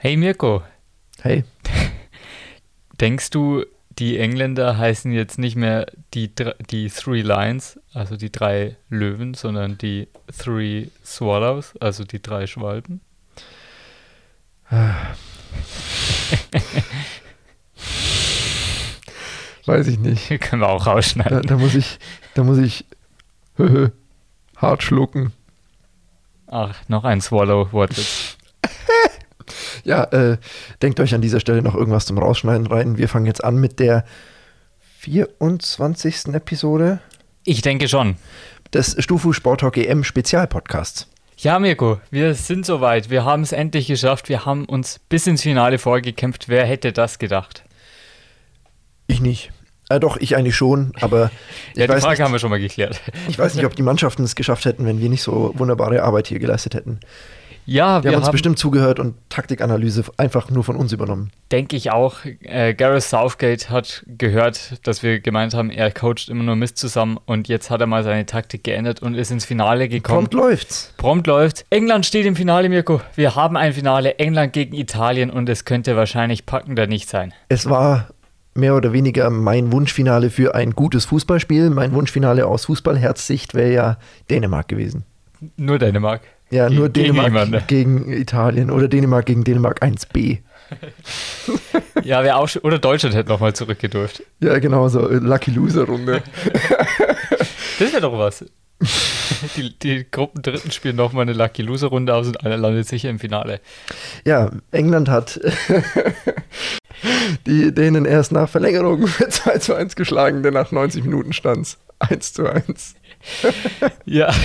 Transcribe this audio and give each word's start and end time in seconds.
Hey 0.00 0.16
Mirko, 0.16 0.62
Hey, 1.22 1.42
denkst 3.00 3.30
du, 3.30 3.64
die 3.98 4.18
Engländer 4.18 4.78
heißen 4.78 5.10
jetzt 5.10 5.38
nicht 5.40 5.56
mehr 5.56 5.86
die, 6.14 6.30
die 6.70 6.88
Three 6.88 7.22
Lions, 7.22 7.80
also 7.92 8.16
die 8.16 8.30
drei 8.30 8.76
Löwen, 8.88 9.34
sondern 9.34 9.76
die 9.76 10.06
Three 10.36 10.86
Swallows, 11.04 11.74
also 11.80 12.04
die 12.04 12.22
drei 12.22 12.46
Schwalben? 12.46 13.00
weiß 19.66 19.88
ich 19.88 19.98
nicht. 19.98 20.28
Können 20.40 20.62
wir 20.62 20.68
auch 20.68 20.84
Da, 20.84 20.92
rausschneiden. 20.92 21.42
da 21.42 21.56
muss 21.56 21.74
ich, 21.74 21.98
da 22.34 22.44
muss 22.44 22.58
ich 22.58 22.84
hart 24.56 24.84
schlucken. 24.84 25.32
Ach, 26.46 26.76
noch 26.88 27.02
ein 27.02 27.20
Swallow-Wortwitz. 27.20 28.27
Ja, 29.88 30.04
äh, 30.04 30.36
denkt 30.82 31.00
euch 31.00 31.14
an 31.14 31.22
dieser 31.22 31.40
Stelle 31.40 31.62
noch 31.62 31.74
irgendwas 31.74 32.04
zum 32.04 32.18
Rausschneiden 32.18 32.66
rein. 32.66 32.98
Wir 32.98 33.08
fangen 33.08 33.24
jetzt 33.24 33.42
an 33.42 33.56
mit 33.56 33.80
der 33.80 34.04
24. 34.98 36.34
Episode 36.34 36.98
Ich 37.46 37.62
denke 37.62 37.88
schon. 37.88 38.16
des 38.74 38.96
Stufu 39.02 39.32
Sport 39.32 39.60
Talk 39.60 39.78
EM 39.78 40.04
Spezialpodcasts. 40.04 41.08
Ja, 41.38 41.58
Mirko, 41.58 42.02
wir 42.10 42.34
sind 42.34 42.66
soweit. 42.66 43.08
Wir 43.08 43.24
haben 43.24 43.40
es 43.42 43.52
endlich 43.52 43.86
geschafft. 43.86 44.28
Wir 44.28 44.44
haben 44.44 44.66
uns 44.66 45.00
bis 45.08 45.26
ins 45.26 45.40
Finale 45.42 45.78
vorgekämpft. 45.78 46.50
Wer 46.50 46.66
hätte 46.66 46.92
das 46.92 47.18
gedacht? 47.18 47.64
Ich 49.06 49.22
nicht. 49.22 49.52
Äh, 49.88 50.00
doch, 50.00 50.18
ich 50.18 50.36
eigentlich 50.36 50.56
schon, 50.56 50.92
aber 51.00 51.30
Ja, 51.76 51.86
die 51.86 51.92
Frage 51.98 52.10
nicht, 52.10 52.20
haben 52.20 52.32
wir 52.32 52.40
schon 52.40 52.50
mal 52.50 52.60
geklärt. 52.60 53.00
ich 53.26 53.38
weiß 53.38 53.54
nicht, 53.54 53.64
ob 53.64 53.74
die 53.74 53.82
Mannschaften 53.82 54.22
es 54.24 54.34
geschafft 54.34 54.66
hätten, 54.66 54.84
wenn 54.84 55.00
wir 55.00 55.08
nicht 55.08 55.22
so 55.22 55.52
wunderbare 55.54 56.02
Arbeit 56.02 56.26
hier 56.26 56.40
geleistet 56.40 56.74
hätten. 56.74 57.00
Ja, 57.68 58.02
Wir, 58.02 58.10
wir 58.10 58.16
haben 58.16 58.22
uns 58.22 58.32
bestimmt 58.32 58.58
zugehört 58.58 58.98
und 58.98 59.14
Taktikanalyse 59.28 60.04
einfach 60.16 60.48
nur 60.50 60.64
von 60.64 60.74
uns 60.74 60.90
übernommen. 60.92 61.30
denke 61.52 61.76
ich 61.76 61.90
auch, 61.90 62.20
äh, 62.24 62.72
Gareth 62.72 63.02
Southgate 63.02 63.68
hat 63.68 64.04
gehört, 64.06 64.86
dass 64.86 65.02
wir 65.02 65.20
gemeint 65.20 65.52
haben, 65.52 65.68
er 65.68 65.90
coacht 65.90 66.30
immer 66.30 66.44
nur 66.44 66.56
Mist 66.56 66.78
zusammen 66.78 67.18
und 67.26 67.46
jetzt 67.46 67.68
hat 67.68 67.82
er 67.82 67.86
mal 67.86 68.04
seine 68.04 68.24
Taktik 68.24 68.64
geändert 68.64 69.02
und 69.02 69.14
ist 69.14 69.30
ins 69.30 69.44
Finale 69.44 69.90
gekommen. 69.90 70.20
Prompt 70.28 70.32
läuft's. 70.34 70.94
Prompt 70.96 71.26
läuft. 71.26 71.66
England 71.68 72.06
steht 72.06 72.24
im 72.24 72.36
Finale, 72.36 72.70
Mirko. 72.70 73.02
Wir 73.16 73.34
haben 73.34 73.58
ein 73.58 73.74
Finale, 73.74 74.18
England 74.18 74.54
gegen 74.54 74.74
Italien 74.74 75.28
und 75.28 75.46
es 75.50 75.66
könnte 75.66 75.94
wahrscheinlich 75.94 76.46
packender 76.46 76.86
nicht 76.86 77.10
sein. 77.10 77.34
Es 77.50 77.68
war 77.68 78.08
mehr 78.54 78.76
oder 78.76 78.94
weniger 78.94 79.28
mein 79.28 79.72
Wunschfinale 79.72 80.30
für 80.30 80.54
ein 80.54 80.70
gutes 80.70 81.04
Fußballspiel. 81.04 81.68
Mein 81.68 81.92
Wunschfinale 81.92 82.46
aus 82.46 82.64
Fußballherzsicht 82.64 83.52
wäre 83.52 83.72
ja 83.72 83.98
Dänemark 84.30 84.68
gewesen. 84.68 85.04
Nur 85.58 85.78
Dänemark. 85.78 86.22
Ja, 86.50 86.68
Ge- 86.68 86.76
nur 86.76 86.88
gegen 86.88 87.14
Dänemark 87.14 87.26
jemanden. 87.26 87.62
gegen 87.66 88.12
Italien 88.12 88.70
oder 88.70 88.88
Dänemark 88.88 89.26
gegen 89.26 89.44
Dänemark 89.44 89.82
1b. 89.82 90.38
Ja, 92.02 92.22
wäre 92.24 92.36
auch 92.36 92.48
schon, 92.48 92.62
oder 92.62 92.78
Deutschland 92.78 93.14
hätte 93.14 93.28
nochmal 93.30 93.54
zurückgedurft. 93.54 94.22
Ja, 94.40 94.58
genau 94.58 94.88
so. 94.88 95.08
äh, 95.08 95.14
Lucky 95.16 95.50
Loser 95.50 95.84
Runde. 95.84 96.22
Das 97.80 97.92
wäre 97.92 98.02
doch 98.02 98.18
was. 98.18 98.44
Die, 99.56 99.78
die 99.78 100.04
Gruppen 100.10 100.42
Dritten 100.42 100.72
spielen 100.72 100.96
nochmal 100.96 101.22
eine 101.22 101.32
Lucky 101.32 101.62
Loser 101.62 101.86
Runde 101.88 102.12
aus 102.12 102.26
und 102.26 102.44
einer 102.44 102.56
landet 102.56 102.88
sicher 102.88 103.08
im 103.08 103.20
Finale. 103.20 103.60
Ja, 104.24 104.50
England 104.72 105.08
hat 105.08 105.38
die 107.46 107.72
Dänen 107.72 108.04
erst 108.04 108.32
nach 108.32 108.48
Verlängerung 108.48 109.00
mit 109.02 109.32
2 109.32 109.58
zu 109.58 109.74
1 109.74 109.94
geschlagen, 109.94 110.42
denn 110.42 110.54
nach 110.54 110.72
90 110.72 111.04
Minuten 111.04 111.32
stand's 111.32 111.78
1 112.00 112.32
zu 112.32 112.46
1. 112.46 112.94
Ja. 114.04 114.32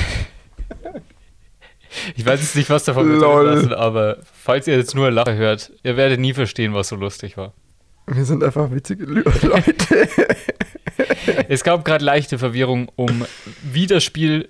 Ich 2.15 2.25
weiß 2.25 2.39
jetzt 2.41 2.55
nicht, 2.55 2.69
was 2.69 2.83
davon 2.83 3.09
wir 3.09 3.43
lassen, 3.43 3.73
aber 3.73 4.17
falls 4.33 4.67
ihr 4.67 4.75
jetzt 4.75 4.95
nur 4.95 5.11
Lache 5.11 5.35
hört, 5.35 5.71
ihr 5.83 5.97
werdet 5.97 6.19
nie 6.19 6.33
verstehen, 6.33 6.73
was 6.73 6.89
so 6.89 6.95
lustig 6.95 7.37
war. 7.37 7.53
Wir 8.07 8.25
sind 8.25 8.43
einfach 8.43 8.71
witzige 8.71 9.05
Leute. 9.05 10.09
Es 11.47 11.63
gab 11.63 11.85
gerade 11.85 12.03
leichte 12.03 12.37
Verwirrung 12.37 12.89
um, 12.95 13.25
wie 13.61 13.87
das 13.87 14.03
Spiel 14.03 14.49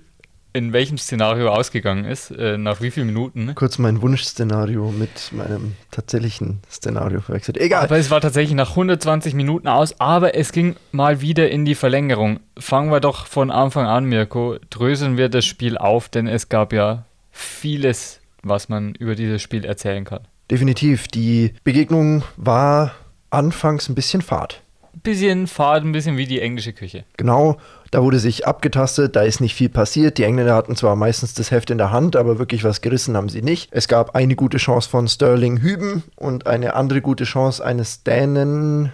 in 0.54 0.72
welchem 0.72 0.98
Szenario 0.98 1.48
ausgegangen 1.48 2.04
ist, 2.04 2.30
äh, 2.30 2.56
nach 2.56 2.80
wie 2.80 2.92
vielen 2.92 3.08
Minuten. 3.08 3.56
Kurz 3.56 3.78
mein 3.78 4.00
Wunschszenario 4.00 4.92
mit 4.92 5.32
meinem 5.32 5.74
tatsächlichen 5.90 6.60
Szenario 6.70 7.20
verwechselt. 7.20 7.58
Egal. 7.58 7.84
Aber 7.84 7.98
es 7.98 8.08
war 8.10 8.20
tatsächlich 8.20 8.54
nach 8.54 8.70
120 8.70 9.34
Minuten 9.34 9.66
aus, 9.66 9.98
aber 10.00 10.36
es 10.36 10.52
ging 10.52 10.76
mal 10.92 11.20
wieder 11.20 11.50
in 11.50 11.64
die 11.64 11.74
Verlängerung. 11.74 12.38
Fangen 12.56 12.92
wir 12.92 13.00
doch 13.00 13.26
von 13.26 13.50
Anfang 13.50 13.86
an, 13.86 14.04
Mirko. 14.04 14.58
Dröseln 14.70 15.16
wir 15.16 15.28
das 15.28 15.44
Spiel 15.44 15.76
auf, 15.76 16.08
denn 16.08 16.28
es 16.28 16.48
gab 16.48 16.72
ja 16.72 17.04
vieles, 17.34 18.20
was 18.42 18.68
man 18.68 18.94
über 18.94 19.14
dieses 19.14 19.42
Spiel 19.42 19.64
erzählen 19.64 20.04
kann. 20.04 20.20
Definitiv. 20.50 21.08
Die 21.08 21.52
Begegnung 21.64 22.22
war 22.36 22.94
anfangs 23.30 23.88
ein 23.88 23.94
bisschen 23.94 24.22
fad. 24.22 24.62
Ein 24.94 25.00
bisschen 25.00 25.46
fad, 25.48 25.82
ein 25.82 25.92
bisschen 25.92 26.16
wie 26.16 26.26
die 26.26 26.40
englische 26.40 26.72
Küche. 26.72 27.04
Genau, 27.16 27.56
da 27.90 28.02
wurde 28.02 28.20
sich 28.20 28.46
abgetastet, 28.46 29.16
da 29.16 29.22
ist 29.22 29.40
nicht 29.40 29.54
viel 29.54 29.68
passiert. 29.68 30.18
Die 30.18 30.22
Engländer 30.22 30.54
hatten 30.54 30.76
zwar 30.76 30.94
meistens 30.94 31.34
das 31.34 31.50
Heft 31.50 31.70
in 31.70 31.78
der 31.78 31.90
Hand, 31.90 32.14
aber 32.14 32.38
wirklich 32.38 32.62
was 32.62 32.80
gerissen 32.80 33.16
haben 33.16 33.28
sie 33.28 33.42
nicht. 33.42 33.70
Es 33.72 33.88
gab 33.88 34.14
eine 34.14 34.36
gute 34.36 34.58
Chance 34.58 34.88
von 34.88 35.08
Sterling 35.08 35.60
Hüben 35.60 36.04
und 36.14 36.46
eine 36.46 36.74
andere 36.74 37.00
gute 37.00 37.24
Chance 37.24 37.64
eines 37.64 38.04
Dänen, 38.04 38.92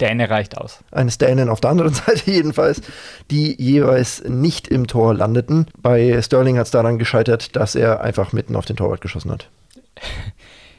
Däne 0.00 0.28
reicht 0.28 0.56
aus. 0.58 0.82
eines 0.90 1.18
Dänen 1.18 1.48
auf 1.48 1.60
der 1.60 1.70
anderen 1.70 1.94
Seite 1.94 2.30
jedenfalls, 2.30 2.82
die 3.30 3.60
jeweils 3.62 4.24
nicht 4.24 4.68
im 4.68 4.86
Tor 4.86 5.14
landeten. 5.14 5.66
Bei 5.78 6.20
Sterling 6.20 6.58
hat 6.58 6.66
es 6.66 6.72
daran 6.72 6.98
gescheitert, 6.98 7.56
dass 7.56 7.74
er 7.74 8.00
einfach 8.00 8.32
mitten 8.32 8.56
auf 8.56 8.66
den 8.66 8.76
Torwart 8.76 9.00
geschossen 9.00 9.30
hat. 9.30 9.48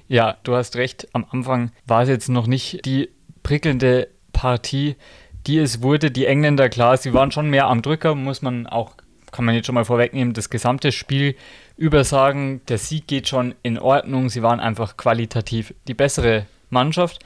Ja, 0.07 0.37
du 0.43 0.55
hast 0.55 0.75
recht. 0.75 1.07
Am 1.13 1.25
Anfang 1.31 1.71
war 1.87 2.03
es 2.03 2.09
jetzt 2.09 2.29
noch 2.29 2.45
nicht 2.45 2.85
die 2.85 3.09
prickelnde 3.41 4.07
Partie, 4.33 4.97
die 5.47 5.57
es 5.57 5.81
wurde. 5.81 6.11
Die 6.11 6.27
Engländer, 6.27 6.69
klar, 6.69 6.97
sie 6.97 7.13
waren 7.15 7.31
schon 7.31 7.49
mehr 7.49 7.65
am 7.65 7.81
Drücker, 7.81 8.13
muss 8.13 8.43
man 8.43 8.67
auch, 8.67 8.91
kann 9.31 9.45
man 9.45 9.55
jetzt 9.55 9.65
schon 9.65 9.73
mal 9.73 9.83
vorwegnehmen, 9.83 10.35
das 10.35 10.51
gesamte 10.51 10.91
Spiel 10.91 11.35
über 11.75 12.03
sagen. 12.03 12.61
Der 12.67 12.77
Sieg 12.77 13.07
geht 13.07 13.27
schon 13.27 13.55
in 13.63 13.79
Ordnung. 13.79 14.29
Sie 14.29 14.43
waren 14.43 14.59
einfach 14.59 14.95
qualitativ 14.95 15.73
die 15.87 15.95
bessere 15.95 16.45
Mannschaft. 16.69 17.19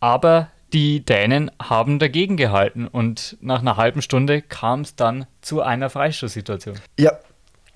Aber 0.00 0.48
die 0.72 1.04
Dänen 1.04 1.50
haben 1.60 1.98
dagegen 1.98 2.36
gehalten 2.36 2.86
und 2.86 3.36
nach 3.40 3.60
einer 3.60 3.76
halben 3.76 4.02
Stunde 4.02 4.42
kam 4.42 4.80
es 4.80 4.96
dann 4.96 5.26
zu 5.40 5.60
einer 5.60 5.90
Freistoßsituation. 5.90 6.76
Ja, 6.98 7.12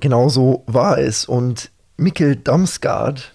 genau 0.01 0.29
so 0.29 0.65
war 0.67 0.99
es. 0.99 1.25
Und 1.25 1.71
Mikkel 1.97 2.37
Damsgaard 2.37 3.33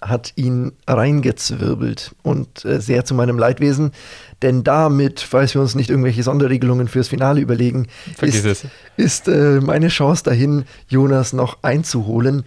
hat 0.00 0.32
ihn 0.36 0.72
reingezwirbelt 0.86 2.14
und 2.22 2.64
äh, 2.64 2.80
sehr 2.80 3.04
zu 3.04 3.14
meinem 3.14 3.38
Leidwesen, 3.38 3.92
denn 4.40 4.64
damit, 4.64 5.20
falls 5.20 5.54
wir 5.54 5.60
uns 5.60 5.74
nicht 5.74 5.90
irgendwelche 5.90 6.22
Sonderregelungen 6.22 6.88
fürs 6.88 7.08
Finale 7.08 7.40
überlegen, 7.40 7.86
Vergiss 8.16 8.44
ist, 8.44 8.66
ist 8.96 9.28
äh, 9.28 9.60
meine 9.60 9.88
Chance 9.88 10.24
dahin, 10.24 10.64
Jonas 10.88 11.34
noch 11.34 11.58
einzuholen, 11.62 12.44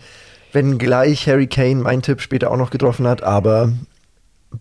wenn 0.52 0.80
gleich 0.80 1.28
Harry 1.28 1.46
Kane 1.46 1.76
mein 1.76 2.02
Tipp 2.02 2.22
später 2.22 2.50
auch 2.50 2.58
noch 2.58 2.72
getroffen 2.72 3.06
hat, 3.08 3.22
aber 3.22 3.72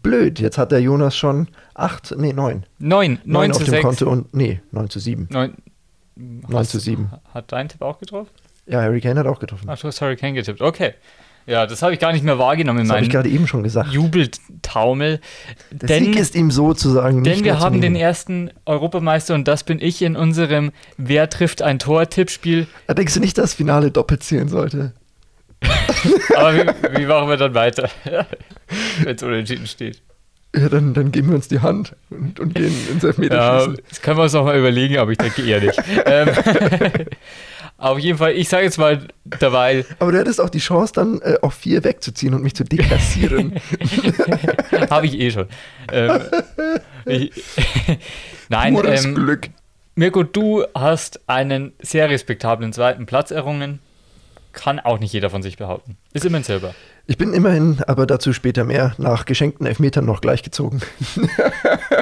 blöd, 0.03 0.41
jetzt 0.41 0.59
hat 0.59 0.73
der 0.73 0.81
Jonas 0.81 1.17
schon 1.17 1.49
acht, 1.75 2.15
nee, 2.17 2.33
neun. 2.33 2.65
Neun, 2.79 3.19
neun 3.25 3.51
Neun 3.51 3.53
zu 3.53 3.59
auf 3.59 3.65
dem 3.65 3.71
sechs. 3.71 3.83
Konto 3.83 4.11
und, 4.11 4.35
nee, 4.35 4.61
neun 4.71 4.89
zu 4.91 4.99
sieben. 4.99 5.29
Neun, 5.31 5.55
Neun 6.15 6.65
zu 6.65 6.79
sieben. 6.79 7.11
Hat 7.33 7.53
dein 7.53 7.69
Tipp 7.69 7.83
auch 7.83 7.99
getroffen? 7.99 8.31
Ja, 8.67 8.81
Harry 8.81 9.01
Kane 9.01 9.19
hat 9.19 9.27
auch 9.27 9.39
getroffen. 9.39 9.67
Ach, 9.69 9.79
du 9.79 9.89
hast 9.89 10.01
Harry 10.01 10.17
Kane 10.17 10.35
getippt. 10.35 10.61
Okay. 10.61 10.95
Ja, 11.47 11.67
das 11.67 11.83
habe 11.83 11.93
ich 11.93 11.99
gar 11.99 12.13
nicht 12.13 12.25
mehr 12.25 12.39
wahrgenommen 12.39 12.81
in 12.81 12.85
Das 12.85 12.95
habe 12.95 13.05
ich 13.05 13.09
meinem 13.09 13.23
gerade 13.25 13.35
eben 13.35 13.49
schon 13.49 13.65
gesagt. 13.65 13.91
Jubeltaumel. 13.91 15.21
Der 15.73 15.89
Denn, 15.89 16.05
Sieg 16.05 16.17
ist 16.17 16.37
ihm 16.37 16.53
sozusagen 16.53 17.25
denn 17.25 17.33
nicht 17.33 17.45
wir 17.45 17.53
mehr 17.53 17.61
zu 17.61 17.65
haben 17.65 17.81
den 17.81 17.97
ersten 17.97 18.51
Europameister 18.65 19.35
und 19.35 19.49
das 19.49 19.65
bin 19.65 19.81
ich 19.81 20.03
in 20.03 20.15
unserem 20.15 20.71
Wer 20.97 21.29
trifft 21.31 21.63
ein 21.63 21.81
Tor-Tippspiel. 21.81 22.69
Denkst 22.89 23.15
du 23.15 23.21
nicht, 23.21 23.39
dass 23.39 23.51
das 23.51 23.55
Finale 23.55 23.91
doppelt 23.91 24.23
zählen 24.23 24.49
sollte? 24.49 24.93
Aber 26.37 26.55
wie, 26.55 26.99
wie 27.01 27.07
machen 27.07 27.29
wir 27.29 27.37
dann 27.37 27.55
weiter, 27.55 27.89
wenn 29.05 29.17
es 29.17 29.23
unentschieden 29.23 29.67
steht? 29.67 30.03
Ja, 30.55 30.69
dann, 30.69 30.93
dann 30.93 31.13
geben 31.13 31.29
wir 31.29 31.37
uns 31.37 31.49
die 31.49 31.61
Hand 31.61 31.97
und, 32.11 32.39
und 32.39 32.55
gehen 32.55 32.75
ins 32.91 33.03
Ja, 33.03 33.09
Elfmeterschießen. 33.09 33.79
das 33.89 34.03
können 34.03 34.19
wir 34.19 34.25
uns 34.25 34.35
noch 34.35 34.45
mal 34.45 34.59
überlegen, 34.59 34.99
aber 34.99 35.11
ich 35.13 35.19
denke 35.19 35.43
eher 35.43 35.61
nicht. 35.61 35.81
ähm, 36.05 36.29
auf 37.79 37.99
jeden 37.99 38.19
Fall, 38.19 38.33
ich 38.33 38.49
sage 38.51 38.65
jetzt 38.65 38.77
mal 38.79 39.09
dabei, 39.25 39.87
Aber 39.99 40.13
du 40.13 40.19
hättest 40.19 40.41
auch 40.43 40.51
die 40.51 40.59
Chance, 40.59 40.93
dann 40.93 41.21
äh, 41.23 41.39
auf 41.41 41.55
vier 41.55 41.83
wegzuziehen 41.85 42.35
und 42.35 42.43
mich 42.43 42.55
zu 42.55 42.65
deklassieren. 42.65 43.55
habe 44.91 45.07
ich 45.07 45.19
eh 45.19 45.31
schon. 45.31 45.47
Ähm, 45.91 46.21
ich, 47.07 47.33
nein, 48.51 48.75
Nur 48.75 48.83
das 48.83 49.07
ähm, 49.07 49.15
Glück. 49.15 49.49
Mirko, 49.95 50.23
du 50.23 50.65
hast 50.75 51.21
einen 51.29 51.73
sehr 51.81 52.09
respektablen 52.11 52.73
zweiten 52.73 53.07
Platz 53.07 53.31
errungen. 53.31 53.79
Kann 54.53 54.81
auch 54.81 54.99
nicht 54.99 55.13
jeder 55.13 55.31
von 55.31 55.43
sich 55.43 55.57
behaupten. 55.57 55.97
Ist 56.13 56.25
immerhin 56.25 56.45
selber. 56.45 56.75
Ich 57.07 57.19
bin 57.19 57.33
immerhin, 57.33 57.83
aber 57.87 58.07
dazu 58.07 58.33
später 58.33 58.65
mehr, 58.65 58.95
nach 58.99 59.25
geschenkten 59.25 59.67
Elfmetern 59.67 60.05
noch 60.05 60.21
gleichgezogen. 60.21 60.83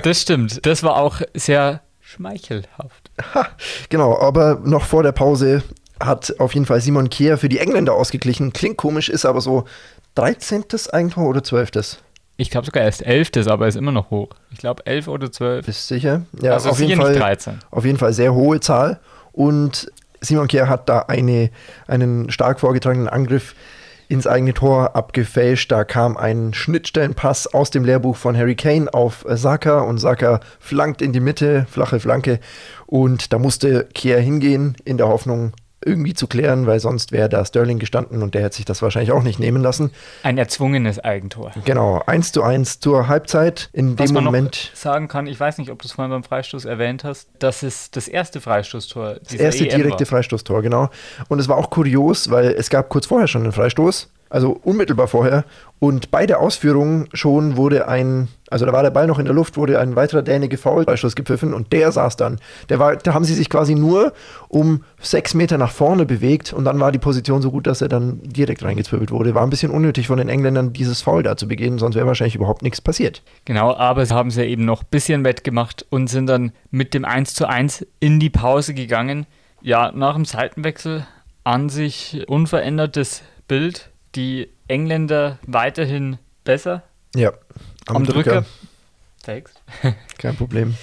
Das 0.02 0.22
stimmt. 0.22 0.64
Das 0.64 0.82
war 0.82 0.96
auch 0.96 1.20
sehr 1.34 1.82
schmeichelhaft. 2.00 3.10
Ha, 3.34 3.48
genau, 3.90 4.18
aber 4.18 4.60
noch 4.64 4.84
vor 4.84 5.02
der 5.02 5.12
Pause 5.12 5.62
hat 6.00 6.34
auf 6.38 6.54
jeden 6.54 6.64
Fall 6.64 6.80
Simon 6.80 7.10
Kier 7.10 7.36
für 7.36 7.48
die 7.50 7.58
Engländer 7.58 7.92
ausgeglichen. 7.92 8.52
Klingt 8.52 8.78
komisch, 8.78 9.08
ist 9.08 9.26
aber 9.26 9.40
so. 9.40 9.64
13. 10.14 10.64
Eigentor 10.92 11.28
oder 11.28 11.42
12.? 11.42 11.98
Ich 12.36 12.50
glaube 12.50 12.66
sogar 12.66 12.82
erst 12.84 13.02
11. 13.02 13.46
aber 13.48 13.68
ist 13.68 13.76
immer 13.76 13.92
noch 13.92 14.10
hoch. 14.10 14.30
Ich 14.50 14.58
glaube 14.58 14.86
11 14.86 15.08
oder 15.08 15.30
12. 15.30 15.66
Bist 15.66 15.86
sicher? 15.88 16.22
Ja, 16.40 16.54
also 16.54 16.70
auf 16.70 16.80
jeden 16.80 17.00
Fall. 17.00 17.10
nicht 17.10 17.20
13. 17.20 17.58
Auf 17.70 17.84
jeden 17.84 17.98
Fall 17.98 18.12
sehr 18.12 18.32
hohe 18.34 18.60
Zahl. 18.60 19.00
Und 19.32 19.92
Simon 20.20 20.48
Kier 20.48 20.68
hat 20.68 20.88
da 20.88 21.00
eine, 21.00 21.50
einen 21.86 22.30
stark 22.30 22.60
vorgetragenen 22.60 23.08
Angriff 23.08 23.54
ins 24.10 24.26
eigene 24.26 24.52
Tor 24.52 24.96
abgefälscht. 24.96 25.70
Da 25.70 25.84
kam 25.84 26.16
ein 26.16 26.52
Schnittstellenpass 26.52 27.46
aus 27.46 27.70
dem 27.70 27.84
Lehrbuch 27.84 28.16
von 28.16 28.36
Harry 28.36 28.56
Kane 28.56 28.92
auf 28.92 29.24
Saka 29.28 29.80
und 29.80 29.98
Saka 29.98 30.40
flankt 30.58 31.00
in 31.00 31.12
die 31.12 31.20
Mitte, 31.20 31.66
flache 31.70 32.00
Flanke. 32.00 32.40
Und 32.86 33.32
da 33.32 33.38
musste 33.38 33.88
Kier 33.94 34.18
hingehen 34.18 34.76
in 34.84 34.96
der 34.96 35.06
Hoffnung, 35.06 35.52
irgendwie 35.84 36.14
zu 36.14 36.26
klären, 36.26 36.66
weil 36.66 36.78
sonst 36.78 37.10
wäre 37.10 37.28
da 37.28 37.44
Sterling 37.44 37.78
gestanden 37.78 38.22
und 38.22 38.34
der 38.34 38.42
hätte 38.42 38.56
sich 38.56 38.64
das 38.64 38.82
wahrscheinlich 38.82 39.12
auch 39.12 39.22
nicht 39.22 39.38
nehmen 39.38 39.62
lassen. 39.62 39.90
Ein 40.22 40.36
erzwungenes 40.36 40.98
Eigentor. 40.98 41.52
Genau, 41.64 42.02
1 42.04 42.32
zu 42.32 42.42
1 42.42 42.80
zur 42.80 43.08
Halbzeit. 43.08 43.70
In 43.72 43.98
Was 43.98 44.06
dem 44.06 44.14
man 44.14 44.24
Moment 44.24 44.70
noch 44.72 44.76
sagen 44.76 45.08
kann, 45.08 45.26
ich 45.26 45.40
weiß 45.40 45.58
nicht, 45.58 45.70
ob 45.70 45.80
du 45.80 45.86
es 45.86 45.92
vorhin 45.92 46.10
beim 46.10 46.24
Freistoß 46.24 46.66
erwähnt 46.66 47.04
hast, 47.04 47.28
dass 47.38 47.62
es 47.62 47.90
das 47.90 48.08
erste 48.08 48.40
Freistoßtor 48.40 49.20
das 49.22 49.34
erste 49.34 49.68
EM 49.68 49.76
direkte 49.76 50.00
war. 50.00 50.06
Freistoßtor, 50.06 50.62
genau. 50.62 50.90
Und 51.28 51.38
es 51.38 51.48
war 51.48 51.56
auch 51.56 51.70
kurios, 51.70 52.30
weil 52.30 52.48
es 52.48 52.68
gab 52.68 52.90
kurz 52.90 53.06
vorher 53.06 53.26
schon 53.26 53.42
einen 53.42 53.52
Freistoß, 53.52 54.10
also 54.30 54.58
unmittelbar 54.62 55.08
vorher. 55.08 55.44
Und 55.80 56.10
bei 56.10 56.26
der 56.26 56.40
Ausführung 56.40 57.06
schon 57.12 57.56
wurde 57.56 57.88
ein, 57.88 58.28
also 58.50 58.64
da 58.66 58.72
war 58.72 58.82
der 58.82 58.90
Ball 58.90 59.06
noch 59.06 59.18
in 59.18 59.24
der 59.24 59.34
Luft, 59.34 59.56
wurde 59.56 59.80
ein 59.80 59.96
weiterer 59.96 60.22
Däne 60.22 60.48
gefault, 60.48 60.86
Freistoß 60.88 61.16
gepfiffen 61.16 61.52
und 61.52 61.72
der 61.72 61.90
saß 61.90 62.16
dann. 62.16 62.38
Der 62.68 62.78
war, 62.78 62.96
da 62.96 63.12
haben 63.12 63.24
sie 63.24 63.34
sich 63.34 63.50
quasi 63.50 63.74
nur 63.74 64.12
um 64.48 64.84
sechs 65.00 65.34
Meter 65.34 65.58
nach 65.58 65.72
vorne 65.72 66.06
bewegt 66.06 66.52
und 66.52 66.64
dann 66.64 66.78
war 66.80 66.92
die 66.92 66.98
Position 66.98 67.42
so 67.42 67.50
gut, 67.50 67.66
dass 67.66 67.82
er 67.82 67.88
dann 67.88 68.20
direkt 68.22 68.62
reingezwirbelt 68.62 69.10
wurde. 69.10 69.34
War 69.34 69.42
ein 69.42 69.50
bisschen 69.50 69.72
unnötig 69.72 70.06
von 70.06 70.18
den 70.18 70.28
Engländern, 70.28 70.72
dieses 70.72 71.02
Foul 71.02 71.22
da 71.22 71.36
zu 71.36 71.48
begehen, 71.48 71.78
sonst 71.78 71.96
wäre 71.96 72.06
wahrscheinlich 72.06 72.36
überhaupt 72.36 72.62
nichts 72.62 72.80
passiert. 72.80 73.22
Genau, 73.46 73.74
aber 73.74 74.06
sie 74.06 74.14
haben 74.14 74.30
sie 74.30 74.44
eben 74.44 74.64
noch 74.64 74.82
ein 74.82 74.88
bisschen 74.90 75.24
wettgemacht 75.24 75.84
und 75.90 76.08
sind 76.08 76.26
dann 76.26 76.52
mit 76.70 76.94
dem 76.94 77.04
1 77.04 77.34
zu 77.34 77.48
1 77.48 77.86
in 77.98 78.20
die 78.20 78.30
Pause 78.30 78.74
gegangen. 78.74 79.26
Ja, 79.62 79.92
nach 79.92 80.14
dem 80.14 80.24
Seitenwechsel 80.24 81.06
an 81.44 81.68
sich 81.68 82.24
unverändertes 82.28 83.22
Bild. 83.48 83.89
Die 84.14 84.48
Engländer 84.68 85.38
weiterhin 85.46 86.18
besser 86.44 86.82
Ja, 87.14 87.32
am, 87.86 88.04
Drücker. 88.04 88.44
Thanks. 89.24 89.52
Kein 90.18 90.36
Problem. 90.36 90.74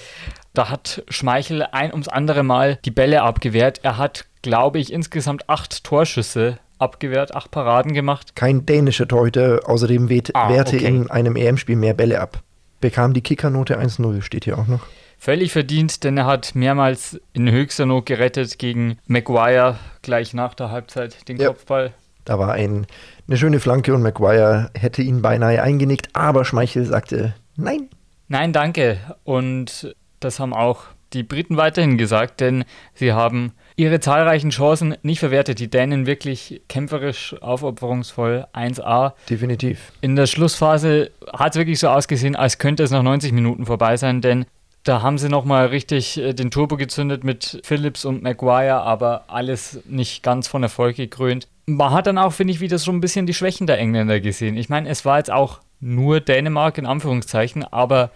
Da 0.53 0.69
hat 0.69 1.03
Schmeichel 1.09 1.63
ein 1.63 1.91
ums 1.91 2.07
andere 2.07 2.43
Mal 2.43 2.79
die 2.85 2.91
Bälle 2.91 3.21
abgewehrt. 3.23 3.79
Er 3.83 3.97
hat, 3.97 4.25
glaube 4.41 4.79
ich, 4.79 4.91
insgesamt 4.93 5.49
acht 5.49 5.83
Torschüsse 5.83 6.59
abgewehrt, 6.79 7.35
acht 7.35 7.51
Paraden 7.51 7.93
gemacht. 7.93 8.35
Kein 8.35 8.65
dänischer 8.65 9.07
Torhüter 9.07 9.61
außerdem 9.65 10.09
weht, 10.09 10.35
Ah, 10.35 10.49
wehrte 10.49 10.75
okay. 10.77 10.85
in 10.85 11.09
einem 11.09 11.35
EM-Spiel 11.35 11.75
mehr 11.75 11.93
Bälle 11.93 12.19
ab. 12.21 12.41
Bekam 12.79 13.13
die 13.13 13.21
Kickernote 13.21 13.79
1-0, 13.79 14.21
steht 14.21 14.45
hier 14.45 14.57
auch 14.59 14.67
noch. 14.67 14.81
Völlig 15.19 15.51
verdient, 15.51 16.03
denn 16.03 16.15
er 16.17 16.25
hat 16.27 16.53
mehrmals 16.53 17.19
in 17.33 17.49
höchster 17.49 17.87
Not 17.87 18.05
gerettet 18.05 18.59
gegen 18.59 18.99
Maguire 19.07 19.77
gleich 20.03 20.35
nach 20.35 20.53
der 20.53 20.69
Halbzeit 20.69 21.27
den 21.27 21.37
Ja. 21.37 21.47
Kopfball. 21.47 21.93
Da 22.27 22.37
war 22.37 22.51
ein, 22.51 22.85
eine 23.27 23.37
schöne 23.37 23.61
Flanke 23.61 23.95
und 23.95 24.01
Maguire 24.01 24.69
hätte 24.77 25.01
ihn 25.01 25.21
beinahe 25.21 25.63
eingenickt, 25.63 26.09
aber 26.11 26.43
Schmeichel 26.43 26.85
sagte 26.85 27.33
nein. 27.55 27.87
Nein, 28.27 28.51
danke. 28.51 28.99
Und 29.23 29.95
das 30.19 30.41
haben 30.41 30.53
auch 30.53 30.83
die 31.13 31.23
Briten 31.23 31.55
weiterhin 31.55 31.97
gesagt, 31.97 32.41
denn 32.41 32.65
sie 32.93 33.13
haben 33.13 33.53
ihre 33.77 34.01
zahlreichen 34.01 34.49
Chancen 34.49 34.97
nicht 35.03 35.19
verwertet. 35.19 35.59
Die 35.59 35.69
Dänen 35.69 36.05
wirklich 36.05 36.61
kämpferisch, 36.67 37.33
aufopferungsvoll, 37.41 38.45
1A. 38.53 39.13
Definitiv. 39.29 39.93
In 40.01 40.17
der 40.17 40.25
Schlussphase 40.25 41.11
hat 41.31 41.53
es 41.53 41.57
wirklich 41.57 41.79
so 41.79 41.87
ausgesehen, 41.87 42.35
als 42.35 42.57
könnte 42.57 42.83
es 42.83 42.91
nach 42.91 43.03
90 43.03 43.31
Minuten 43.31 43.65
vorbei 43.65 43.95
sein, 43.95 44.19
denn 44.19 44.45
da 44.83 45.01
haben 45.01 45.17
sie 45.17 45.29
nochmal 45.29 45.67
richtig 45.67 46.17
äh, 46.17 46.33
den 46.33 46.51
Turbo 46.51 46.75
gezündet 46.75 47.23
mit 47.23 47.61
Phillips 47.63 48.03
und 48.03 48.21
Maguire, 48.21 48.81
aber 48.81 49.25
alles 49.27 49.79
nicht 49.85 50.23
ganz 50.23 50.49
von 50.49 50.63
Erfolg 50.63 50.97
gekrönt. 50.97 51.47
Man 51.69 51.91
hat 51.91 52.07
dann 52.07 52.17
auch, 52.17 52.31
finde 52.31 52.53
ich, 52.53 52.61
wieder 52.61 52.77
so 52.77 52.91
ein 52.91 53.01
bisschen 53.01 53.25
die 53.25 53.33
Schwächen 53.33 53.67
der 53.67 53.77
Engländer 53.77 54.21
gesehen. 54.21 54.55
Ich 54.55 54.69
meine, 54.69 54.87
es 54.87 55.03
war 55.03 55.17
jetzt 55.17 55.29
auch 55.29 55.59
nur 55.81 56.21
Dänemark 56.21 56.77
in 56.77 56.85
Anführungszeichen, 56.85 57.65
aber 57.65 58.09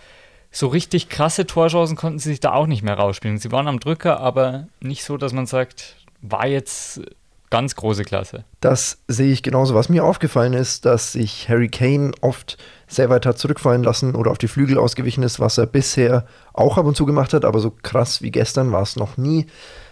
so 0.51 0.67
richtig 0.67 1.09
krasse 1.09 1.45
Torchancen 1.45 1.97
konnten 1.97 2.19
sie 2.19 2.29
sich 2.29 2.39
da 2.39 2.53
auch 2.53 2.65
nicht 2.65 2.81
mehr 2.81 2.97
rausspielen. 2.97 3.39
Sie 3.39 3.51
waren 3.51 3.67
am 3.67 3.81
Drücker, 3.81 4.21
aber 4.21 4.67
nicht 4.79 5.03
so, 5.03 5.17
dass 5.17 5.33
man 5.33 5.47
sagt, 5.47 5.97
war 6.21 6.47
jetzt 6.47 7.01
ganz 7.49 7.75
große 7.75 8.03
Klasse. 8.05 8.45
Das 8.61 8.99
sehe 9.09 9.33
ich 9.33 9.43
genauso. 9.43 9.75
Was 9.75 9.89
mir 9.89 10.05
aufgefallen 10.05 10.53
ist, 10.53 10.85
dass 10.85 11.11
sich 11.11 11.49
Harry 11.49 11.67
Kane 11.67 12.11
oft 12.21 12.57
sehr 12.87 13.09
weit 13.09 13.25
hat 13.25 13.37
zurückfallen 13.37 13.83
lassen 13.83 14.15
oder 14.15 14.31
auf 14.31 14.37
die 14.37 14.47
Flügel 14.47 14.77
ausgewichen 14.77 15.23
ist, 15.23 15.41
was 15.41 15.57
er 15.57 15.65
bisher 15.65 16.25
auch 16.53 16.77
ab 16.77 16.85
und 16.85 16.95
zu 16.95 17.05
gemacht 17.05 17.33
hat, 17.33 17.43
aber 17.43 17.59
so 17.59 17.71
krass 17.83 18.21
wie 18.21 18.31
gestern 18.31 18.71
war 18.71 18.81
es 18.81 18.95
noch 18.95 19.17
nie. 19.17 19.47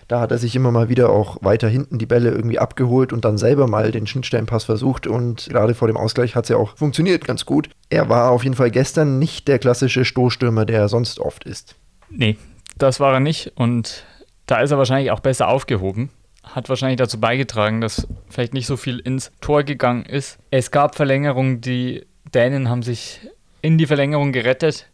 Da 0.09 0.19
hat 0.19 0.31
er 0.31 0.39
sich 0.39 0.55
immer 0.55 0.71
mal 0.71 0.89
wieder 0.89 1.11
auch 1.11 1.37
weiter 1.41 1.69
hinten 1.69 1.99
die 1.99 2.07
Bälle 2.07 2.31
irgendwie 2.31 2.57
abgeholt 2.57 3.13
und 3.13 3.25
dann 3.25 3.37
selber 3.37 3.67
mal 3.67 3.91
den 3.91 4.07
Schnittstellenpass 4.07 4.63
versucht 4.63 5.05
und 5.05 5.47
gerade 5.49 5.75
vor 5.75 5.87
dem 5.87 5.97
Ausgleich 5.97 6.35
hat 6.35 6.45
es 6.45 6.49
ja 6.49 6.57
auch 6.57 6.75
funktioniert 6.75 7.25
ganz 7.25 7.45
gut. 7.45 7.69
Er 7.91 8.09
war 8.09 8.31
auf 8.31 8.43
jeden 8.43 8.55
Fall 8.55 8.71
gestern 8.71 9.19
nicht 9.19 9.47
der 9.47 9.59
klassische 9.59 10.05
Stoßstürmer, 10.05 10.65
der 10.65 10.79
er 10.79 10.89
sonst 10.89 11.19
oft 11.19 11.43
ist. 11.43 11.75
Nee, 12.09 12.37
das 12.79 12.99
war 12.99 13.13
er 13.13 13.19
nicht 13.19 13.51
und 13.53 14.03
da 14.47 14.61
ist 14.61 14.71
er 14.71 14.79
wahrscheinlich 14.79 15.11
auch 15.11 15.19
besser 15.19 15.47
aufgehoben. 15.47 16.09
Hat 16.43 16.69
wahrscheinlich 16.69 16.97
dazu 16.97 17.19
beigetragen, 17.19 17.79
dass 17.79 18.07
vielleicht 18.31 18.55
nicht 18.55 18.65
so 18.65 18.77
viel 18.77 18.97
ins 18.97 19.31
Tor 19.41 19.61
gegangen 19.61 20.05
ist. 20.05 20.39
Es 20.49 20.71
gab 20.71 20.95
Verlängerungen, 20.95 21.61
die 21.61 22.03
Dänen 22.33 22.67
haben 22.67 22.81
sich 22.81 23.21
in 23.61 23.77
die 23.77 23.85
Verlängerung 23.85 24.31
gerettet. 24.31 24.87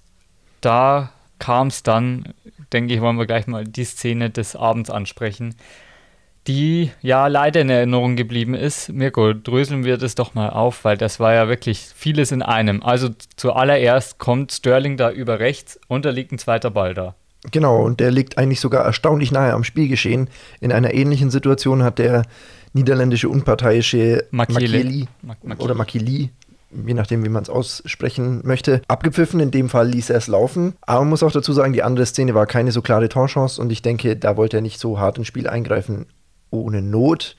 Da 0.60 1.12
kam 1.40 1.68
es 1.68 1.84
dann, 1.84 2.34
denke 2.74 2.94
ich, 2.94 3.02
wollen 3.02 3.18
wir 3.18 3.26
gleich 3.26 3.48
mal 3.48 3.64
die 3.66 3.84
Szene 3.84 4.30
des 4.30 4.56
Abends 4.56 4.90
ansprechen, 4.90 5.56
die 6.48 6.92
ja 7.02 7.26
leider 7.28 7.62
in 7.62 7.70
Erinnerung 7.70 8.16
geblieben 8.16 8.54
ist. 8.54 8.90
Mirko, 8.90 9.34
dröseln 9.34 9.84
wir 9.84 9.98
das 9.98 10.14
doch 10.16 10.36
mal 10.36 10.50
auf, 10.50 10.84
weil 10.86 10.96
das 10.98 11.20
war 11.20 11.34
ja 11.34 11.48
wirklich 11.48 11.88
vieles 11.96 12.32
in 12.32 12.42
einem. 12.44 12.84
Also 12.84 13.10
zuallererst 13.36 14.20
kommt 14.20 14.52
Sterling 14.52 14.96
da 14.98 15.10
über 15.12 15.40
rechts 15.40 15.80
und 15.88 16.06
da 16.06 16.12
liegt 16.12 16.32
ein 16.32 16.38
zweiter 16.38 16.70
Ball 16.70 16.94
da. 16.94 17.16
Genau, 17.52 17.84
und 17.84 18.00
der 18.00 18.12
liegt 18.12 18.38
eigentlich 18.38 18.60
sogar 18.60 18.86
erstaunlich 18.86 19.32
nahe 19.32 19.54
am 19.54 19.64
Spielgeschehen. 19.64 20.30
In 20.62 20.72
einer 20.72 20.94
ähnlichen 20.94 21.30
Situation 21.32 21.84
hat 21.84 22.00
der 22.00 22.24
niederländische 22.74 23.30
unparteiische 23.30 24.26
Makele. 24.32 24.78
Makeli 24.78 25.08
Mak- 25.22 25.44
Makele. 25.44 25.64
oder 25.64 25.76
Makili, 25.76 26.30
je 26.72 26.94
nachdem, 26.94 27.24
wie 27.24 27.30
man 27.30 27.44
es 27.44 27.50
aussprechen 27.50 28.42
möchte, 28.44 28.82
abgepfiffen. 28.88 29.40
In 29.40 29.52
dem 29.52 29.70
Fall 29.70 29.88
ließ 29.88 30.10
er 30.10 30.18
es 30.18 30.28
laufen. 30.28 30.74
Aber 30.82 31.02
man 31.02 31.10
muss 31.10 31.24
auch 31.24 31.32
dazu 31.32 31.54
sagen, 31.54 31.74
die 31.74 31.84
andere 31.84 32.06
Szene 32.06 32.34
war 32.34 32.46
keine 32.46 32.72
so 32.72 32.82
klare 32.82 33.10
Torchance 33.10 33.62
und 33.62 33.72
ich 33.72 33.82
denke, 33.82 34.16
da 34.16 34.38
wollte 34.38 34.58
er 34.58 34.62
nicht 34.62 34.80
so 34.80 35.00
hart 35.00 35.18
ins 35.18 35.28
Spiel 35.28 35.48
eingreifen, 35.48 36.08
ohne 36.50 36.82
Not. 36.82 37.36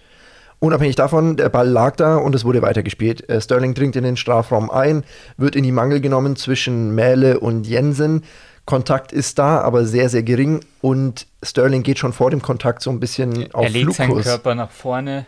Unabhängig 0.59 0.97
davon, 0.97 1.37
der 1.37 1.51
Ball 1.51 1.69
lag 1.69 1.97
da 1.97 2.17
und 2.17 2.35
es 2.35 2.45
wurde 2.45 2.63
weitergespielt. 2.63 3.29
Äh, 3.29 3.41
Sterling 3.41 3.75
dringt 3.75 3.95
in 3.97 4.05
den 4.05 4.17
Strafraum 4.17 4.71
ein, 4.71 5.05
wird 5.37 5.55
in 5.55 5.65
die 5.65 5.73
Mangel 5.73 6.01
genommen 6.01 6.37
zwischen 6.37 6.95
Mähle 6.95 7.41
und 7.41 7.67
Jensen. 7.67 8.23
Kontakt 8.65 9.13
ist 9.13 9.39
da, 9.39 9.61
aber 9.61 9.85
sehr, 9.85 10.09
sehr 10.09 10.23
gering 10.23 10.61
und 10.81 11.27
Sterling 11.43 11.83
geht 11.83 11.99
schon 11.99 12.13
vor 12.13 12.31
dem 12.31 12.43
Kontakt 12.43 12.83
so 12.83 12.91
ein 12.91 12.99
bisschen 12.99 13.53
auf 13.55 13.65
er 13.65 13.71
legt 13.71 13.93
seinen 13.93 14.07
Flugkurs. 14.07 14.27
Körper 14.27 14.55
nach 14.55 14.71
vorne. 14.71 15.27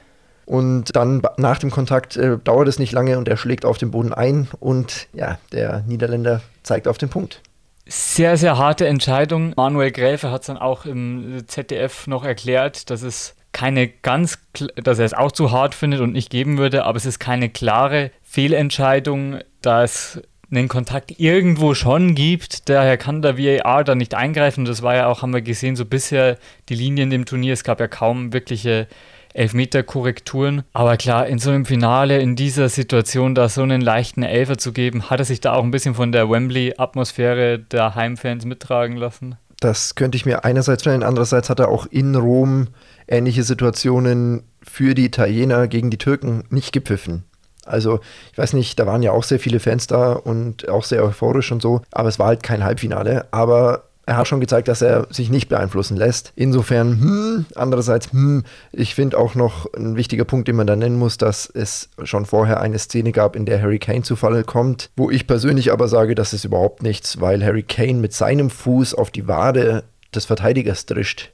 Und 0.49 0.97
dann 0.97 1.21
nach 1.37 1.59
dem 1.59 1.71
Kontakt 1.71 2.17
äh, 2.17 2.38
dauert 2.43 2.69
es 2.69 2.78
nicht 2.78 2.93
lange 2.93 3.19
und 3.19 3.28
er 3.28 3.37
schlägt 3.37 3.67
auf 3.67 3.76
den 3.76 3.90
Boden 3.90 4.14
ein 4.14 4.49
und 4.61 5.07
ja, 5.12 5.38
der 5.52 5.85
Niederländer 5.87 6.40
zeigt 6.62 6.88
auf 6.88 6.97
den 6.97 7.11
Punkt. 7.11 7.43
Sehr, 7.85 8.38
sehr 8.38 8.57
harte 8.57 8.87
Entscheidung. 8.87 9.52
Manuel 9.57 9.90
Gräfe 9.90 10.31
hat 10.31 10.40
es 10.40 10.47
dann 10.47 10.57
auch 10.57 10.87
im 10.87 11.45
ZDF 11.47 12.07
noch 12.07 12.25
erklärt, 12.25 12.88
dass 12.88 13.02
es 13.02 13.35
keine 13.52 13.88
ganz, 13.88 14.38
dass 14.76 14.99
er 14.99 15.05
es 15.05 15.12
auch 15.12 15.33
zu 15.33 15.52
hart 15.52 15.75
findet 15.75 16.00
und 16.00 16.14
nicht 16.14 16.31
geben 16.31 16.57
würde, 16.57 16.87
aber 16.87 16.97
es 16.97 17.05
ist 17.05 17.19
keine 17.19 17.50
klare 17.50 18.11
Fehlentscheidung, 18.23 19.40
da 19.61 19.85
es 19.85 20.23
einen 20.50 20.69
Kontakt 20.69 21.21
irgendwo 21.21 21.75
schon 21.75 22.14
gibt. 22.14 22.71
Daher 22.71 22.97
kann 22.97 23.21
der 23.21 23.37
VAR 23.37 23.85
da 23.85 23.95
nicht 23.95 24.14
eingreifen. 24.14 24.64
Das 24.64 24.81
war 24.81 24.95
ja 24.95 25.09
auch, 25.09 25.21
haben 25.21 25.35
wir 25.35 25.43
gesehen, 25.43 25.76
so 25.76 25.85
bisher 25.85 26.38
die 26.71 26.75
Linie 26.75 27.05
in 27.05 27.11
dem 27.11 27.26
Turnier. 27.26 27.52
Es 27.52 27.64
gab 27.64 27.81
ja 27.81 27.87
kaum 27.87 28.33
wirkliche 28.33 28.88
Elfmeter-Korrekturen. 29.35 30.62
Aber 30.73 30.97
klar, 30.97 31.26
in 31.26 31.38
so 31.38 31.50
einem 31.50 31.64
Finale, 31.64 32.18
in 32.18 32.37
dieser 32.37 32.68
Situation, 32.68 33.35
da 33.35 33.49
so 33.49 33.62
einen 33.62 33.80
leichten 33.80 34.23
Elfer 34.23 34.58
zu 34.58 34.73
geben, 34.73 35.11
hat 35.11 35.20
er 35.20 35.25
sich 35.25 35.40
da 35.40 35.52
auch 35.54 35.64
ein 35.64 35.70
bisschen 35.70 35.94
von 35.94 36.12
der 36.12 36.30
Wembley-Atmosphäre 36.30 37.58
der 37.58 37.94
Heimfans 37.94 38.44
mittragen 38.44 38.97
lassen. 38.97 39.37
Das 39.61 39.94
könnte 39.97 40.16
ich 40.16 40.25
mir 40.25 40.44
einerseits 40.44 40.82
stellen, 40.82 41.02
andererseits 41.02 41.50
hat 41.50 41.58
er 41.58 41.68
auch 41.68 41.87
in 41.87 42.14
Rom 42.14 42.68
ähnliche 43.08 43.42
Situationen 43.42 44.44
für 44.62 44.94
die 44.94 45.06
Italiener 45.06 45.66
gegen 45.66 45.90
die 45.90 45.99
Türken 45.99 46.44
nicht 46.50 46.73
gepfiffen. 46.73 47.25
Also, 47.64 48.00
ich 48.32 48.38
weiß 48.38 48.54
nicht, 48.54 48.78
da 48.78 48.87
waren 48.87 49.02
ja 49.02 49.12
auch 49.12 49.25
sehr 49.25 49.38
viele 49.38 49.61
Fans 49.61 49.87
da 49.87 50.12
und 50.12 50.68
auch 50.68 50.85
sehr 50.85 51.04
euphorisch 51.04 51.52
und 51.52 51.61
so, 51.61 51.82
aber 51.90 52.08
es 52.08 52.18
war 52.18 52.28
halt 52.28 52.42
kein 52.42 52.64
Halbfinale. 52.64 53.26
Aber 53.30 53.88
er 54.09 54.17
hat 54.17 54.27
schon 54.27 54.41
gezeigt, 54.41 54.69
dass 54.69 54.81
er 54.81 55.07
sich 55.11 55.29
nicht 55.29 55.50
beeinflussen 55.50 55.97
lässt. 55.97 56.33
Insofern, 56.35 56.99
hm, 56.99 57.47
andererseits, 57.55 58.11
hm, 58.11 58.43
ich 58.73 58.95
finde 58.95 59.19
auch 59.19 59.35
noch 59.35 59.73
ein 59.75 59.97
wichtiger 59.97 60.25
Punkt, 60.25 60.49
den 60.49 60.57
man 60.57 60.67
da 60.67 60.77
nennen 60.77 60.97
muss, 60.97 61.19
dass 61.19 61.47
es 61.47 61.91
schon 62.05 62.25
vorher 62.25 62.61
eine 62.61 62.79
Szene 62.79 63.12
gab, 63.12 63.37
in 63.37 63.45
der 63.45 63.61
Harry 63.61 63.79
Kane 63.79 64.03
zu 64.03 64.17
Falle 64.17 64.45
kommt, 64.45 64.88
wo 64.97 65.11
ich 65.11 65.27
persönlich 65.27 65.73
aber 65.73 65.88
sage, 65.88 66.15
das 66.15 66.33
ist 66.33 66.47
überhaupt 66.47 66.83
nichts, 66.83 67.21
weil 67.21 67.45
Harry 67.45 67.62
Kane 67.62 68.00
mit 68.00 68.15
seinem 68.15 68.49
Fuß 68.49 68.95
auf 68.95 69.11
die 69.11 69.29
Wade 69.29 69.85
des 70.15 70.25
Verteidigers 70.25 70.87
drischt. 70.87 71.31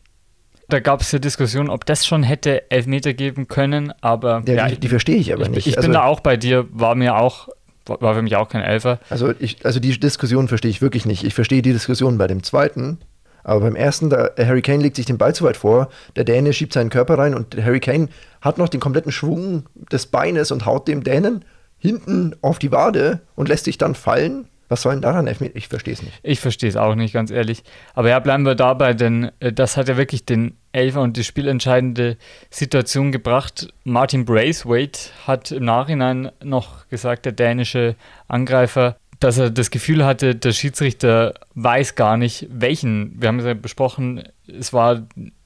Da 0.69 0.81
gab 0.81 1.03
es 1.03 1.13
ja 1.13 1.21
Diskussionen, 1.21 1.71
ob 1.71 1.87
das 1.87 2.05
schon 2.05 2.25
hätte 2.25 2.71
Elfmeter 2.73 3.15
geben 3.15 3.47
können, 3.47 3.93
aber. 4.01 4.43
Ja, 4.47 4.55
ja 4.55 4.69
die, 4.69 4.81
die 4.81 4.89
verstehe 4.89 5.17
ich 5.17 5.33
aber 5.33 5.45
ich, 5.45 5.51
nicht. 5.51 5.67
Ich 5.69 5.77
also, 5.77 5.87
bin 5.87 5.93
da 5.93 6.05
auch 6.05 6.19
bei 6.21 6.37
dir, 6.37 6.67
war 6.73 6.97
mir 6.97 7.19
auch, 7.19 7.49
war 7.87 8.15
für 8.15 8.23
mich 8.23 8.37
auch 8.37 8.49
kein 8.49 8.63
Elfer. 8.63 8.99
Also, 9.11 9.33
ich, 9.39 9.65
also 9.65 9.81
die 9.81 9.99
Diskussion 9.99 10.49
verstehe 10.49 10.71
ich 10.71 10.83
wirklich 10.83 11.07
nicht. 11.07 11.25
Ich 11.25 11.35
verstehe 11.35 11.63
die 11.63 11.73
Diskussion 11.73 12.19
bei 12.19 12.27
dem 12.27 12.43
zweiten, 12.43 12.99
aber 13.45 13.61
beim 13.61 13.77
ersten, 13.77 14.11
da, 14.11 14.31
Harry 14.39 14.63
Kane 14.63 14.83
legt 14.83 14.97
sich 14.97 15.07
den 15.07 15.19
Ball 15.19 15.35
zu 15.35 15.45
weit 15.45 15.57
vor, 15.57 15.91
der 16.17 16.25
Däne 16.25 16.53
schiebt 16.53 16.73
seinen 16.73 16.91
Körper 16.91 17.19
rein 17.19 17.35
und 17.35 17.57
Harry 17.63 17.81
Kane 17.81 18.09
hat 18.41 18.59
noch 18.59 18.69
den 18.69 18.81
kompletten 18.81 19.13
Schwung 19.13 19.65
des 19.93 20.07
Beines 20.07 20.51
und 20.51 20.67
haut 20.67 20.89
dem 20.89 21.05
Dänen 21.05 21.45
hinten 21.79 22.35
auf 22.41 22.59
die 22.59 22.73
Wade 22.73 23.21
und 23.35 23.49
lässt 23.49 23.67
sich 23.67 23.77
dann 23.77 23.95
fallen. 23.95 24.49
Was 24.69 24.83
soll 24.83 24.95
denn 24.95 25.03
daran 25.03 25.27
Elfmeter? 25.27 25.57
Ich 25.57 25.69
verstehe 25.69 25.93
es 25.93 26.03
nicht. 26.03 26.19
Ich 26.23 26.41
verstehe 26.41 26.71
es 26.71 26.77
auch 26.77 26.95
nicht, 26.95 27.13
ganz 27.13 27.31
ehrlich. 27.31 27.63
Aber 27.93 28.09
ja, 28.09 28.19
bleiben 28.19 28.47
wir 28.47 28.55
dabei, 28.55 28.95
denn 28.95 29.31
äh, 29.41 29.53
das 29.53 29.77
hat 29.77 29.89
ja 29.89 29.99
wirklich 29.99 30.25
den 30.25 30.57
Elfer 30.75 31.01
und 31.01 31.17
die 31.17 31.25
spielentscheidende 31.25 32.17
Situation 32.51 33.13
gebracht. 33.13 33.73
Martin 33.85 34.25
Braithwaite 34.25 35.11
hat 35.27 35.51
im 35.51 35.65
Nachhinein 35.65 36.31
noch 36.43 36.89
gesagt, 36.89 37.25
der 37.27 37.33
dänische 37.33 37.97
Angreifer, 38.29 38.97
dass 39.21 39.39
er 39.39 39.51
das 39.51 39.71
Gefühl 39.71 40.05
hatte, 40.05 40.35
der 40.35 40.53
Schiedsrichter 40.53 41.35
weiß 41.55 41.95
gar 41.95 42.17
nicht, 42.17 42.49
welchen. 42.51 43.21
Wir 43.21 43.29
haben 43.29 43.39
es 43.39 43.47
ja 43.47 43.55
besprochen, 43.55 44.25
es 44.47 44.73
war 44.73 44.97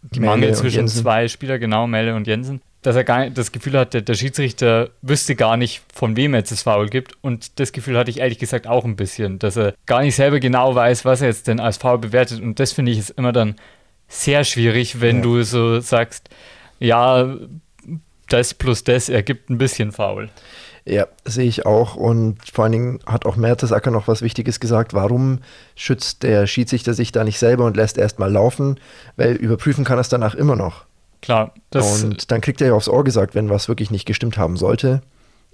die 0.03 0.21
Melle 0.21 0.33
Mangel 0.33 0.55
zwischen 0.55 0.89
zwei 0.89 1.29
Spielern, 1.29 1.61
genau, 1.61 1.87
Melle 1.87 2.15
und 2.15 2.27
Jensen 2.27 2.61
dass 2.83 2.97
er 2.97 3.05
gar 3.05 3.29
das 3.31 3.53
Gefühl 3.53 3.79
hatte, 3.79 4.03
der 4.03 4.15
Schiedsrichter 4.15 4.91
wüsste 5.03 5.35
gar 5.35 5.57
nicht, 5.57 5.83
von 5.93 6.17
wem 6.17 6.35
er 6.35 6.41
jetzt 6.41 6.53
das 6.53 6.63
Foul 6.63 6.89
gibt. 6.89 7.13
Und 7.23 7.59
das 7.59 7.73
Gefühl 7.73 7.99
hatte 7.99 8.11
ich 8.11 8.21
ehrlich 8.21 8.39
gesagt 8.39 8.67
auch 8.67 8.85
ein 8.85 8.97
bisschen, 8.97 9.39
dass 9.39 9.57
er 9.57 9.75
gar 9.87 10.03
nicht 10.03 10.15
selber 10.15 10.39
genau 10.39 10.75
weiß, 10.75 11.05
was 11.05 11.21
er 11.21 11.29
jetzt 11.29 11.49
denn 11.49 11.61
als 11.61 11.77
Foul 11.77 11.99
bewertet. 11.99 12.41
Und 12.41 12.61
das 12.61 12.73
finde 12.73 12.93
ich 12.93 12.99
ist 12.99 13.11
immer 13.11 13.33
dann 13.33 13.57
sehr 14.09 14.45
schwierig, 14.45 15.01
wenn 15.01 15.17
ja. 15.17 15.23
du 15.23 15.43
so 15.43 15.81
sagst, 15.81 16.29
ja, 16.79 17.37
das 18.29 18.55
plus 18.55 18.85
das 18.85 19.09
ergibt 19.09 19.51
ein 19.51 19.59
bisschen 19.59 19.93
Foul. 19.93 20.31
Ja, 20.85 21.07
sehe 21.25 21.47
ich 21.47 21.67
auch. 21.67 21.97
Und 21.97 22.39
vor 22.51 22.65
allen 22.65 22.73
Dingen 22.73 23.01
hat 23.05 23.27
auch 23.27 23.37
Mertesacker 23.37 23.91
noch 23.91 24.09
was 24.09 24.23
Wichtiges 24.23 24.59
gesagt. 24.59 24.95
Warum 24.95 25.41
schützt 25.77 26.23
der 26.23 26.47
Schiedsrichter 26.47 26.95
sich 26.95 27.13
da 27.13 27.25
nicht 27.25 27.39
selber 27.39 27.67
und 27.67 27.77
lässt 27.77 27.99
erst 27.99 28.19
mal 28.19 28.33
laufen? 28.33 28.81
Weil 29.17 29.37
überprüfen 29.37 29.85
kann 29.85 29.99
er 29.99 30.01
es 30.01 30.09
danach 30.09 30.35
immer 30.35 30.57
noch. 30.57 30.87
Klar. 31.21 31.53
und 31.75 32.31
dann 32.31 32.41
kriegt 32.41 32.61
er 32.61 32.69
ja 32.69 32.75
aufs 32.75 32.89
Ohr 32.89 33.05
gesagt, 33.05 33.35
wenn 33.35 33.51
was 33.51 33.69
wirklich 33.69 33.91
nicht 33.91 34.07
gestimmt 34.07 34.39
haben 34.39 34.57
sollte. 34.57 35.03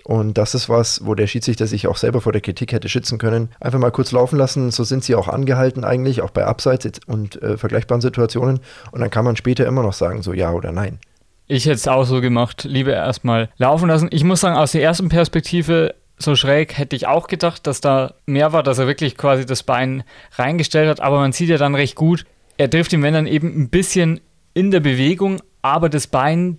Und 0.04 0.36
das 0.36 0.54
ist 0.54 0.68
was, 0.68 1.06
wo 1.06 1.14
der 1.14 1.26
Schiedsrichter 1.26 1.66
sich 1.66 1.86
auch 1.88 1.96
selber 1.96 2.20
vor 2.20 2.32
der 2.32 2.42
Kritik 2.42 2.72
hätte 2.72 2.88
schützen 2.88 3.18
können. 3.18 3.48
Einfach 3.58 3.78
mal 3.78 3.90
kurz 3.90 4.12
laufen 4.12 4.36
lassen, 4.36 4.70
so 4.70 4.84
sind 4.84 5.02
sie 5.02 5.14
auch 5.14 5.28
angehalten 5.28 5.82
eigentlich, 5.82 6.20
auch 6.20 6.30
bei 6.30 6.44
Abseits 6.44 7.00
und 7.06 7.42
äh, 7.42 7.56
vergleichbaren 7.56 8.02
Situationen. 8.02 8.60
Und 8.92 9.00
dann 9.00 9.10
kann 9.10 9.24
man 9.24 9.36
später 9.36 9.66
immer 9.66 9.82
noch 9.82 9.94
sagen, 9.94 10.22
so 10.22 10.34
ja 10.34 10.52
oder 10.52 10.72
nein. 10.72 10.98
Ich 11.46 11.64
hätte 11.64 11.76
es 11.76 11.88
auch 11.88 12.04
so 12.04 12.20
gemacht, 12.20 12.64
lieber 12.64 12.92
erstmal 12.92 13.48
laufen 13.56 13.88
lassen. 13.88 14.08
Ich 14.10 14.24
muss 14.24 14.40
sagen, 14.40 14.56
aus 14.56 14.72
der 14.72 14.82
ersten 14.82 15.08
Perspektive 15.08 15.94
so 16.16 16.36
schräg 16.36 16.78
hätte 16.78 16.96
ich 16.96 17.06
auch 17.06 17.26
gedacht, 17.26 17.66
dass 17.66 17.80
da 17.80 18.14
mehr 18.26 18.52
war, 18.52 18.62
dass 18.62 18.78
er 18.78 18.86
wirklich 18.86 19.16
quasi 19.16 19.46
das 19.46 19.62
Bein 19.62 20.04
reingestellt 20.32 20.88
hat. 20.88 21.00
Aber 21.00 21.18
man 21.18 21.32
sieht 21.32 21.48
ja 21.48 21.56
dann 21.56 21.74
recht 21.74 21.96
gut, 21.96 22.24
er 22.56 22.70
trifft 22.70 22.92
ihn, 22.92 23.02
wenn 23.02 23.14
dann 23.14 23.26
eben 23.26 23.48
ein 23.48 23.68
bisschen 23.68 24.20
in 24.54 24.70
der 24.70 24.80
Bewegung, 24.80 25.40
aber 25.62 25.88
das 25.88 26.06
Bein 26.06 26.58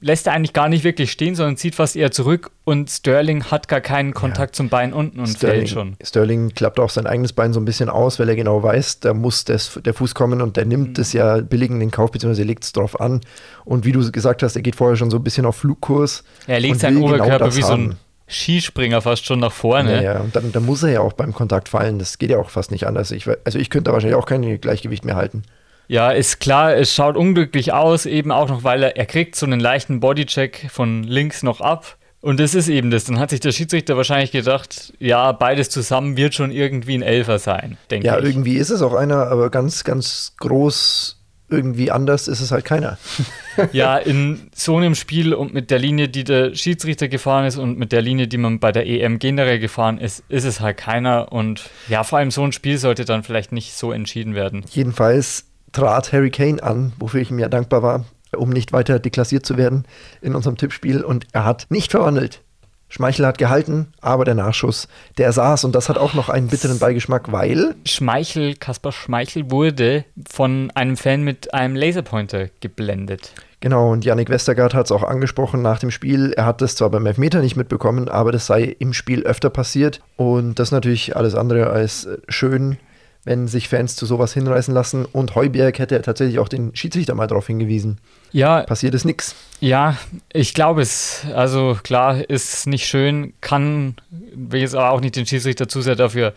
lässt 0.00 0.26
er 0.26 0.32
eigentlich 0.32 0.52
gar 0.52 0.68
nicht 0.68 0.82
wirklich 0.84 1.10
stehen, 1.10 1.34
sondern 1.34 1.56
zieht 1.56 1.74
fast 1.74 1.94
eher 1.94 2.10
zurück 2.10 2.50
und 2.64 2.90
Sterling 2.90 3.44
hat 3.44 3.68
gar 3.68 3.80
keinen 3.80 4.14
Kontakt 4.14 4.54
ja. 4.54 4.56
zum 4.56 4.68
Bein 4.70 4.92
unten 4.92 5.20
und 5.20 5.26
Sterling, 5.26 5.60
fällt 5.60 5.68
schon. 5.68 5.96
Sterling 6.02 6.50
klappt 6.50 6.80
auch 6.80 6.88
sein 6.88 7.06
eigenes 7.06 7.34
Bein 7.34 7.52
so 7.52 7.60
ein 7.60 7.66
bisschen 7.66 7.90
aus, 7.90 8.18
weil 8.18 8.28
er 8.28 8.36
genau 8.36 8.62
weiß, 8.62 9.00
da 9.00 9.12
muss 9.12 9.44
das, 9.44 9.78
der 9.84 9.92
Fuß 9.92 10.14
kommen 10.14 10.40
und 10.40 10.56
der 10.56 10.64
nimmt 10.64 10.98
es 10.98 11.12
mhm. 11.12 11.18
ja 11.18 11.36
billig 11.40 11.70
in 11.70 11.80
den 11.80 11.90
Kauf, 11.90 12.10
beziehungsweise 12.10 12.44
legt 12.44 12.64
es 12.64 12.72
drauf 12.72 12.98
an. 12.98 13.20
Und 13.64 13.84
wie 13.84 13.92
du 13.92 14.10
gesagt 14.10 14.42
hast, 14.42 14.56
er 14.56 14.62
geht 14.62 14.76
vorher 14.76 14.96
schon 14.96 15.10
so 15.10 15.18
ein 15.18 15.24
bisschen 15.24 15.44
auf 15.44 15.56
Flugkurs. 15.56 16.24
Er 16.46 16.60
legt 16.60 16.80
seinen 16.80 16.96
genau 16.96 17.08
Oberkörper 17.08 17.50
genau 17.50 17.56
wie 17.56 17.62
so 17.62 17.72
ein 17.72 17.96
Skispringer 18.26 19.02
fast 19.02 19.26
schon 19.26 19.38
nach 19.38 19.52
vorne. 19.52 19.96
Ja, 19.96 20.14
ja. 20.14 20.20
und 20.20 20.34
dann, 20.34 20.50
dann, 20.50 20.64
muss 20.64 20.82
er 20.82 20.90
ja 20.90 21.00
auch 21.00 21.12
beim 21.12 21.34
Kontakt 21.34 21.68
fallen. 21.68 21.98
Das 21.98 22.16
geht 22.16 22.30
ja 22.30 22.38
auch 22.38 22.48
fast 22.48 22.70
nicht 22.70 22.86
anders. 22.86 23.10
Ich, 23.10 23.28
also 23.44 23.58
ich 23.58 23.68
könnte 23.68 23.90
da 23.90 23.92
wahrscheinlich 23.92 24.16
auch 24.16 24.26
kein 24.26 24.60
Gleichgewicht 24.60 25.04
mehr 25.04 25.16
halten. 25.16 25.42
Ja, 25.88 26.10
ist 26.10 26.40
klar, 26.40 26.74
es 26.74 26.94
schaut 26.94 27.16
unglücklich 27.16 27.72
aus, 27.72 28.06
eben 28.06 28.32
auch 28.32 28.48
noch, 28.48 28.64
weil 28.64 28.82
er, 28.82 28.96
er 28.96 29.06
kriegt 29.06 29.36
so 29.36 29.46
einen 29.46 29.60
leichten 29.60 30.00
Bodycheck 30.00 30.68
von 30.70 31.02
links 31.02 31.42
noch 31.42 31.60
ab. 31.60 31.96
Und 32.20 32.40
das 32.40 32.54
ist 32.54 32.68
eben 32.68 32.90
das. 32.90 33.04
Dann 33.04 33.18
hat 33.18 33.30
sich 33.30 33.40
der 33.40 33.52
Schiedsrichter 33.52 33.98
wahrscheinlich 33.98 34.32
gedacht, 34.32 34.94
ja, 34.98 35.32
beides 35.32 35.68
zusammen 35.68 36.16
wird 36.16 36.34
schon 36.34 36.50
irgendwie 36.50 36.96
ein 36.96 37.02
Elfer 37.02 37.38
sein, 37.38 37.76
denke 37.90 38.06
ja, 38.06 38.16
ich. 38.16 38.24
Ja, 38.24 38.30
irgendwie 38.30 38.56
ist 38.56 38.70
es 38.70 38.80
auch 38.80 38.94
einer, 38.94 39.26
aber 39.26 39.50
ganz, 39.50 39.84
ganz 39.84 40.32
groß 40.40 41.20
irgendwie 41.50 41.90
anders 41.90 42.26
ist 42.26 42.40
es 42.40 42.50
halt 42.50 42.64
keiner. 42.64 42.98
ja, 43.72 43.98
in 43.98 44.50
so 44.54 44.78
einem 44.78 44.94
Spiel 44.94 45.34
und 45.34 45.52
mit 45.52 45.70
der 45.70 45.78
Linie, 45.78 46.08
die 46.08 46.24
der 46.24 46.54
Schiedsrichter 46.54 47.08
gefahren 47.08 47.44
ist 47.44 47.58
und 47.58 47.78
mit 47.78 47.92
der 47.92 48.00
Linie, 48.00 48.26
die 48.26 48.38
man 48.38 48.58
bei 48.58 48.72
der 48.72 48.86
EM 48.86 49.18
generell 49.18 49.58
gefahren 49.58 49.98
ist, 49.98 50.24
ist 50.28 50.44
es 50.44 50.60
halt 50.60 50.78
keiner. 50.78 51.30
Und 51.32 51.68
ja, 51.88 52.02
vor 52.04 52.18
allem 52.18 52.30
so 52.30 52.42
ein 52.42 52.52
Spiel 52.52 52.78
sollte 52.78 53.04
dann 53.04 53.22
vielleicht 53.22 53.52
nicht 53.52 53.74
so 53.74 53.92
entschieden 53.92 54.34
werden. 54.34 54.64
Jedenfalls 54.70 55.44
trat 55.74 56.12
Harry 56.12 56.30
Kane 56.30 56.62
an, 56.62 56.92
wofür 56.98 57.20
ich 57.20 57.30
ihm 57.30 57.38
ja 57.38 57.48
dankbar 57.48 57.82
war, 57.82 58.04
um 58.34 58.48
nicht 58.48 58.72
weiter 58.72 58.98
deklassiert 58.98 59.44
zu 59.44 59.58
werden 59.58 59.84
in 60.22 60.34
unserem 60.34 60.56
Tippspiel. 60.56 61.02
Und 61.02 61.26
er 61.32 61.44
hat 61.44 61.66
nicht 61.68 61.90
verwandelt. 61.90 62.40
Schmeichel 62.88 63.26
hat 63.26 63.38
gehalten, 63.38 63.88
aber 64.00 64.24
der 64.24 64.36
Nachschuss, 64.36 64.86
der 65.18 65.32
saß 65.32 65.64
und 65.64 65.74
das 65.74 65.88
hat 65.88 65.98
auch 65.98 66.14
noch 66.14 66.28
einen 66.28 66.46
bitteren 66.46 66.78
Beigeschmack, 66.78 67.32
weil. 67.32 67.74
Schmeichel, 67.86 68.54
Kaspar 68.54 68.92
Schmeichel 68.92 69.50
wurde 69.50 70.04
von 70.30 70.70
einem 70.76 70.96
Fan 70.96 71.22
mit 71.22 71.52
einem 71.52 71.74
Laserpointer 71.74 72.50
geblendet. 72.60 73.32
Genau, 73.58 73.90
und 73.90 74.04
Yannick 74.04 74.28
Westergaard 74.28 74.74
hat 74.74 74.86
es 74.86 74.92
auch 74.92 75.02
angesprochen 75.02 75.60
nach 75.60 75.80
dem 75.80 75.90
Spiel. 75.90 76.34
Er 76.36 76.44
hat 76.44 76.60
das 76.60 76.76
zwar 76.76 76.90
beim 76.90 77.06
Elfmeter 77.06 77.40
nicht 77.40 77.56
mitbekommen, 77.56 78.08
aber 78.08 78.30
das 78.30 78.46
sei 78.46 78.76
im 78.78 78.92
Spiel 78.92 79.24
öfter 79.24 79.50
passiert. 79.50 80.00
Und 80.16 80.58
das 80.58 80.68
ist 80.68 80.72
natürlich 80.72 81.16
alles 81.16 81.34
andere 81.34 81.70
als 81.70 82.06
schön 82.28 82.76
wenn 83.24 83.48
sich 83.48 83.68
Fans 83.68 83.96
zu 83.96 84.06
sowas 84.06 84.34
hinreißen 84.34 84.72
lassen. 84.72 85.04
Und 85.04 85.34
Heuberg 85.34 85.78
hätte 85.78 86.00
tatsächlich 86.02 86.38
auch 86.38 86.48
den 86.48 86.74
Schiedsrichter 86.74 87.14
mal 87.14 87.26
darauf 87.26 87.46
hingewiesen. 87.46 87.98
Ja. 88.32 88.62
Passiert 88.62 88.94
ist 88.94 89.04
nichts. 89.04 89.34
Ja, 89.60 89.96
ich 90.32 90.54
glaube 90.54 90.82
es. 90.82 91.24
Also 91.34 91.78
klar, 91.82 92.28
ist 92.28 92.66
nicht 92.66 92.86
schön, 92.86 93.32
kann, 93.40 93.96
will 94.34 94.60
jetzt 94.60 94.74
aber 94.74 94.90
auch 94.90 95.00
nicht 95.00 95.16
den 95.16 95.26
Schiedsrichter 95.26 95.68
zu 95.68 95.80
sehr 95.80 95.96
dafür 95.96 96.34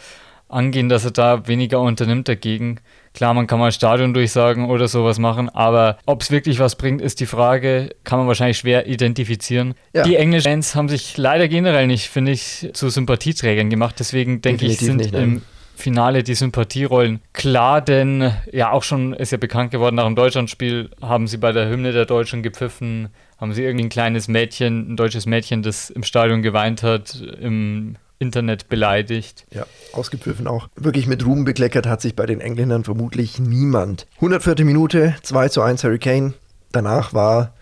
angehen, 0.50 0.90
dass 0.90 1.04
er 1.04 1.12
da 1.12 1.48
weniger 1.48 1.82
unternimmt 1.82 2.28
dagegen. 2.28 2.80
Klar, 3.14 3.34
man 3.34 3.48
kann 3.48 3.60
mal 3.60 3.72
Stadion 3.72 4.14
durchsagen 4.14 4.70
oder 4.70 4.88
sowas 4.88 5.18
machen, 5.20 5.50
aber 5.50 5.98
ob 6.06 6.22
es 6.22 6.32
wirklich 6.32 6.60
was 6.60 6.76
bringt, 6.76 7.02
ist 7.02 7.20
die 7.20 7.26
Frage, 7.26 7.90
kann 8.04 8.20
man 8.20 8.28
wahrscheinlich 8.28 8.60
schwer 8.60 8.88
identifizieren. 8.88 9.74
Ja. 9.94 10.04
Die 10.04 10.16
englischen 10.16 10.48
Fans 10.48 10.76
haben 10.76 10.88
sich 10.88 11.18
leider 11.18 11.48
generell 11.48 11.88
nicht, 11.88 12.08
finde 12.08 12.32
ich, 12.32 12.70
zu 12.74 12.90
Sympathieträgern 12.90 13.70
gemacht. 13.70 13.96
Deswegen 14.00 14.42
denke 14.42 14.68
ich, 14.68 14.78
sind 14.78 14.98
nicht, 14.98 15.14
im 15.14 15.42
Finale 15.78 16.24
die 16.24 16.34
Sympathierollen 16.34 17.22
klar, 17.34 17.82
denn 17.82 18.34
ja 18.52 18.72
auch 18.72 18.84
schon 18.84 19.14
ist 19.14 19.32
ja 19.32 19.38
bekannt 19.38 19.72
geworden, 19.72 19.96
nach 19.96 20.06
dem 20.06 20.16
Deutschlandspiel 20.16 20.90
haben 21.02 21.28
sie 21.28 21.38
bei 21.38 21.52
der 21.52 21.70
Hymne 21.70 21.94
der 21.94 22.06
Deutschen 22.06 22.44
gepfiffen, 22.44 23.10
haben 23.38 23.54
sie 23.54 23.64
irgendwie 23.64 23.86
ein 23.86 23.90
kleines 23.90 24.28
Mädchen, 24.28 24.92
ein 24.92 24.98
deutsches 24.98 25.26
Mädchen, 25.26 25.62
das 25.62 25.90
im 25.90 26.04
Stadion 26.04 26.42
geweint 26.42 26.84
hat, 26.84 27.22
im 27.40 27.96
Internet 28.20 28.68
beleidigt. 28.70 29.46
Ja, 29.52 29.66
ausgepfiffen 29.94 30.48
auch. 30.48 30.70
Wirklich 30.76 31.06
mit 31.08 31.26
Ruhm 31.26 31.46
bekleckert 31.46 31.86
hat 31.86 32.02
sich 32.02 32.16
bei 32.16 32.26
den 32.26 32.42
Engländern 32.42 32.84
vermutlich 32.84 33.40
niemand. 33.40 34.08
104. 34.16 34.66
Minute, 34.66 35.16
2 35.22 35.50
zu 35.50 35.62
1 35.62 35.84
Hurricane. 35.84 36.34
Danach 36.72 37.14
war 37.14 37.54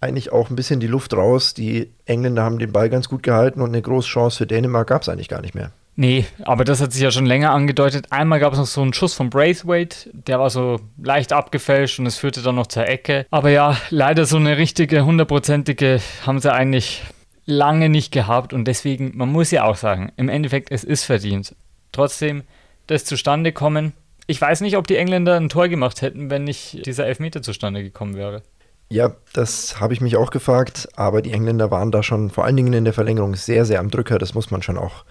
eigentlich 0.00 0.32
auch 0.32 0.50
ein 0.50 0.56
bisschen 0.56 0.80
die 0.80 0.86
Luft 0.86 1.14
raus. 1.14 1.54
Die 1.54 1.90
Engländer 2.04 2.42
haben 2.42 2.58
den 2.58 2.72
Ball 2.72 2.90
ganz 2.90 3.08
gut 3.08 3.22
gehalten 3.22 3.60
und 3.60 3.70
eine 3.70 3.82
große 3.82 4.08
Chance 4.08 4.38
für 4.38 4.46
Dänemark 4.46 4.88
gab 4.88 5.02
es 5.02 5.08
eigentlich 5.08 5.28
gar 5.28 5.40
nicht 5.40 5.54
mehr. 5.54 5.72
Nee, 6.00 6.24
aber 6.44 6.64
das 6.64 6.80
hat 6.80 6.94
sich 6.94 7.02
ja 7.02 7.10
schon 7.10 7.26
länger 7.26 7.50
angedeutet. 7.50 8.06
Einmal 8.08 8.40
gab 8.40 8.54
es 8.54 8.58
noch 8.58 8.64
so 8.64 8.80
einen 8.80 8.94
Schuss 8.94 9.12
von 9.12 9.28
Braithwaite, 9.28 10.08
der 10.14 10.40
war 10.40 10.48
so 10.48 10.80
leicht 10.96 11.30
abgefälscht 11.30 11.98
und 11.98 12.06
es 12.06 12.16
führte 12.16 12.40
dann 12.40 12.54
noch 12.54 12.68
zur 12.68 12.88
Ecke. 12.88 13.26
Aber 13.30 13.50
ja, 13.50 13.76
leider 13.90 14.24
so 14.24 14.38
eine 14.38 14.56
richtige, 14.56 15.04
hundertprozentige 15.04 16.00
haben 16.24 16.38
sie 16.38 16.50
eigentlich 16.50 17.02
lange 17.44 17.90
nicht 17.90 18.12
gehabt 18.12 18.54
und 18.54 18.64
deswegen, 18.64 19.12
man 19.14 19.30
muss 19.30 19.50
ja 19.50 19.64
auch 19.64 19.76
sagen, 19.76 20.10
im 20.16 20.30
Endeffekt, 20.30 20.72
es 20.72 20.84
ist 20.84 21.04
verdient. 21.04 21.54
Trotzdem, 21.92 22.44
das 22.86 23.04
zustande 23.04 23.52
kommen. 23.52 23.92
Ich 24.26 24.40
weiß 24.40 24.62
nicht, 24.62 24.78
ob 24.78 24.86
die 24.86 24.96
Engländer 24.96 25.36
ein 25.36 25.50
Tor 25.50 25.68
gemacht 25.68 26.00
hätten, 26.00 26.30
wenn 26.30 26.44
nicht 26.44 26.86
dieser 26.86 27.04
Elfmeter 27.04 27.42
zustande 27.42 27.82
gekommen 27.82 28.14
wäre. 28.14 28.42
Ja, 28.88 29.16
das 29.34 29.78
habe 29.80 29.92
ich 29.92 30.00
mich 30.00 30.16
auch 30.16 30.30
gefragt, 30.30 30.88
aber 30.96 31.20
die 31.20 31.32
Engländer 31.32 31.70
waren 31.70 31.90
da 31.90 32.02
schon 32.02 32.30
vor 32.30 32.46
allen 32.46 32.56
Dingen 32.56 32.72
in 32.72 32.84
der 32.84 32.94
Verlängerung 32.94 33.34
sehr, 33.34 33.66
sehr 33.66 33.80
am 33.80 33.90
Drücker. 33.90 34.16
Das 34.16 34.32
muss 34.32 34.50
man 34.50 34.62
schon 34.62 34.78
auch 34.78 35.04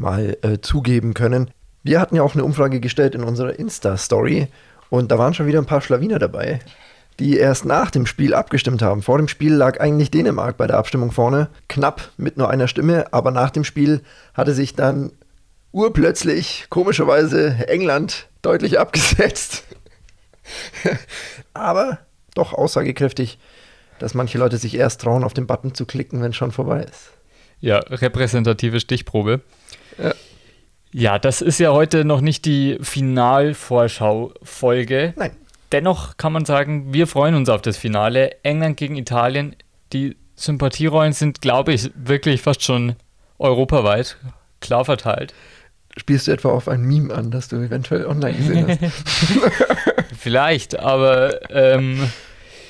mal 0.00 0.36
äh, 0.42 0.58
zugeben 0.60 1.14
können. 1.14 1.50
Wir 1.82 2.00
hatten 2.00 2.16
ja 2.16 2.22
auch 2.22 2.34
eine 2.34 2.44
Umfrage 2.44 2.80
gestellt 2.80 3.14
in 3.14 3.22
unserer 3.22 3.58
Insta-Story 3.58 4.48
und 4.88 5.10
da 5.10 5.18
waren 5.18 5.34
schon 5.34 5.46
wieder 5.46 5.58
ein 5.58 5.66
paar 5.66 5.80
Schlawiner 5.80 6.18
dabei, 6.18 6.60
die 7.18 7.36
erst 7.36 7.64
nach 7.64 7.90
dem 7.90 8.06
Spiel 8.06 8.34
abgestimmt 8.34 8.82
haben. 8.82 9.02
Vor 9.02 9.18
dem 9.18 9.28
Spiel 9.28 9.54
lag 9.54 9.80
eigentlich 9.80 10.10
Dänemark 10.10 10.56
bei 10.56 10.66
der 10.66 10.78
Abstimmung 10.78 11.12
vorne, 11.12 11.48
knapp 11.68 12.10
mit 12.16 12.36
nur 12.36 12.50
einer 12.50 12.66
Stimme, 12.66 13.12
aber 13.12 13.30
nach 13.30 13.50
dem 13.50 13.64
Spiel 13.64 14.00
hatte 14.34 14.54
sich 14.54 14.74
dann 14.74 15.12
urplötzlich, 15.72 16.66
komischerweise, 16.70 17.68
England 17.68 18.26
deutlich 18.42 18.78
abgesetzt. 18.78 19.64
aber 21.54 21.98
doch 22.34 22.52
aussagekräftig, 22.52 23.38
dass 23.98 24.14
manche 24.14 24.38
Leute 24.38 24.56
sich 24.56 24.74
erst 24.74 25.02
trauen, 25.02 25.24
auf 25.24 25.34
den 25.34 25.46
Button 25.46 25.74
zu 25.74 25.84
klicken, 25.84 26.22
wenn 26.22 26.30
es 26.30 26.36
schon 26.36 26.52
vorbei 26.52 26.82
ist. 26.82 27.10
Ja, 27.60 27.78
repräsentative 27.78 28.80
Stichprobe. 28.80 29.42
Ja. 30.02 30.14
ja, 30.92 31.18
das 31.18 31.42
ist 31.42 31.58
ja 31.60 31.72
heute 31.72 32.04
noch 32.04 32.20
nicht 32.20 32.44
die 32.44 32.78
Finalvorschau-Folge. 32.80 35.14
Nein. 35.16 35.32
Dennoch 35.72 36.16
kann 36.16 36.32
man 36.32 36.44
sagen, 36.44 36.92
wir 36.92 37.06
freuen 37.06 37.36
uns 37.36 37.48
auf 37.48 37.62
das 37.62 37.76
Finale. 37.76 38.36
England 38.42 38.76
gegen 38.76 38.96
Italien. 38.96 39.54
Die 39.92 40.16
Sympathierollen 40.34 41.12
sind, 41.12 41.42
glaube 41.42 41.72
ich, 41.72 41.92
wirklich 41.94 42.42
fast 42.42 42.64
schon 42.64 42.96
europaweit 43.38 44.16
klar 44.60 44.84
verteilt. 44.84 45.34
Spielst 45.96 46.28
du 46.28 46.32
etwa 46.32 46.50
auf 46.50 46.68
ein 46.68 46.82
Meme 46.82 47.12
an, 47.12 47.30
das 47.30 47.48
du 47.48 47.56
eventuell 47.56 48.06
online 48.06 48.36
gesehen 48.36 48.68
hast? 48.68 48.80
Vielleicht, 50.18 50.78
aber. 50.78 51.50
Ähm, 51.50 52.10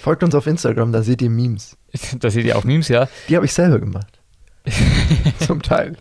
Folgt 0.00 0.22
uns 0.22 0.34
auf 0.34 0.46
Instagram, 0.46 0.92
da 0.92 1.02
seht 1.02 1.20
ihr 1.20 1.30
Memes. 1.30 1.76
Da 2.20 2.30
seht 2.30 2.46
ihr 2.46 2.56
auch 2.56 2.64
Memes, 2.64 2.88
ja. 2.88 3.08
Die 3.28 3.36
habe 3.36 3.44
ich 3.44 3.52
selber 3.52 3.78
gemacht. 3.78 4.18
zum 5.46 5.62
Teil. 5.62 5.96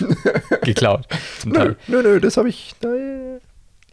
Geklaut. 0.62 1.06
Nö, 1.44 1.74
nö, 1.86 2.02
nö 2.02 2.20
das 2.20 2.36
habe 2.36 2.48
ich. 2.48 2.74
Da, 2.80 2.88
äh. 2.94 3.40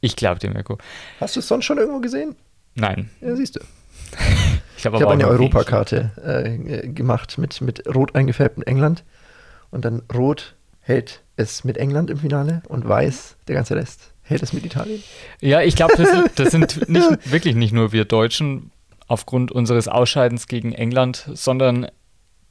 Ich 0.01 0.15
glaube 0.15 0.39
dir, 0.39 0.49
Mirko. 0.49 0.77
Hast 1.19 1.35
du 1.35 1.39
es 1.39 1.47
sonst 1.47 1.65
schon 1.65 1.77
irgendwo 1.77 1.99
gesehen? 1.99 2.35
Nein. 2.75 3.09
Ja, 3.21 3.35
siehst 3.35 3.55
du. 3.55 3.59
ich 4.77 4.85
habe 4.85 4.99
hab 4.99 5.07
eine 5.07 5.27
Europakarte 5.27 6.11
äh, 6.23 6.87
gemacht 6.87 7.37
mit, 7.37 7.61
mit 7.61 7.83
rot 7.93 8.15
eingefärbtem 8.15 8.63
England. 8.63 9.03
Und 9.69 9.85
dann 9.85 10.01
rot 10.13 10.55
hält 10.81 11.21
es 11.35 11.63
mit 11.63 11.77
England 11.77 12.09
im 12.09 12.17
Finale 12.17 12.61
und 12.67 12.87
weiß 12.87 13.37
der 13.47 13.55
ganze 13.55 13.75
Rest 13.75 14.11
hält 14.23 14.43
es 14.43 14.53
mit 14.53 14.65
Italien. 14.65 15.03
Ja, 15.39 15.61
ich 15.61 15.75
glaube, 15.75 15.93
das, 15.97 16.09
das, 16.35 16.51
sind 16.51 16.89
nicht, 16.89 17.31
wirklich 17.31 17.55
nicht 17.55 17.73
nur 17.73 17.91
wir 17.91 18.05
Deutschen 18.05 18.71
aufgrund 19.07 19.51
unseres 19.51 19.87
Ausscheidens 19.87 20.47
gegen 20.47 20.71
England, 20.71 21.29
sondern 21.33 21.87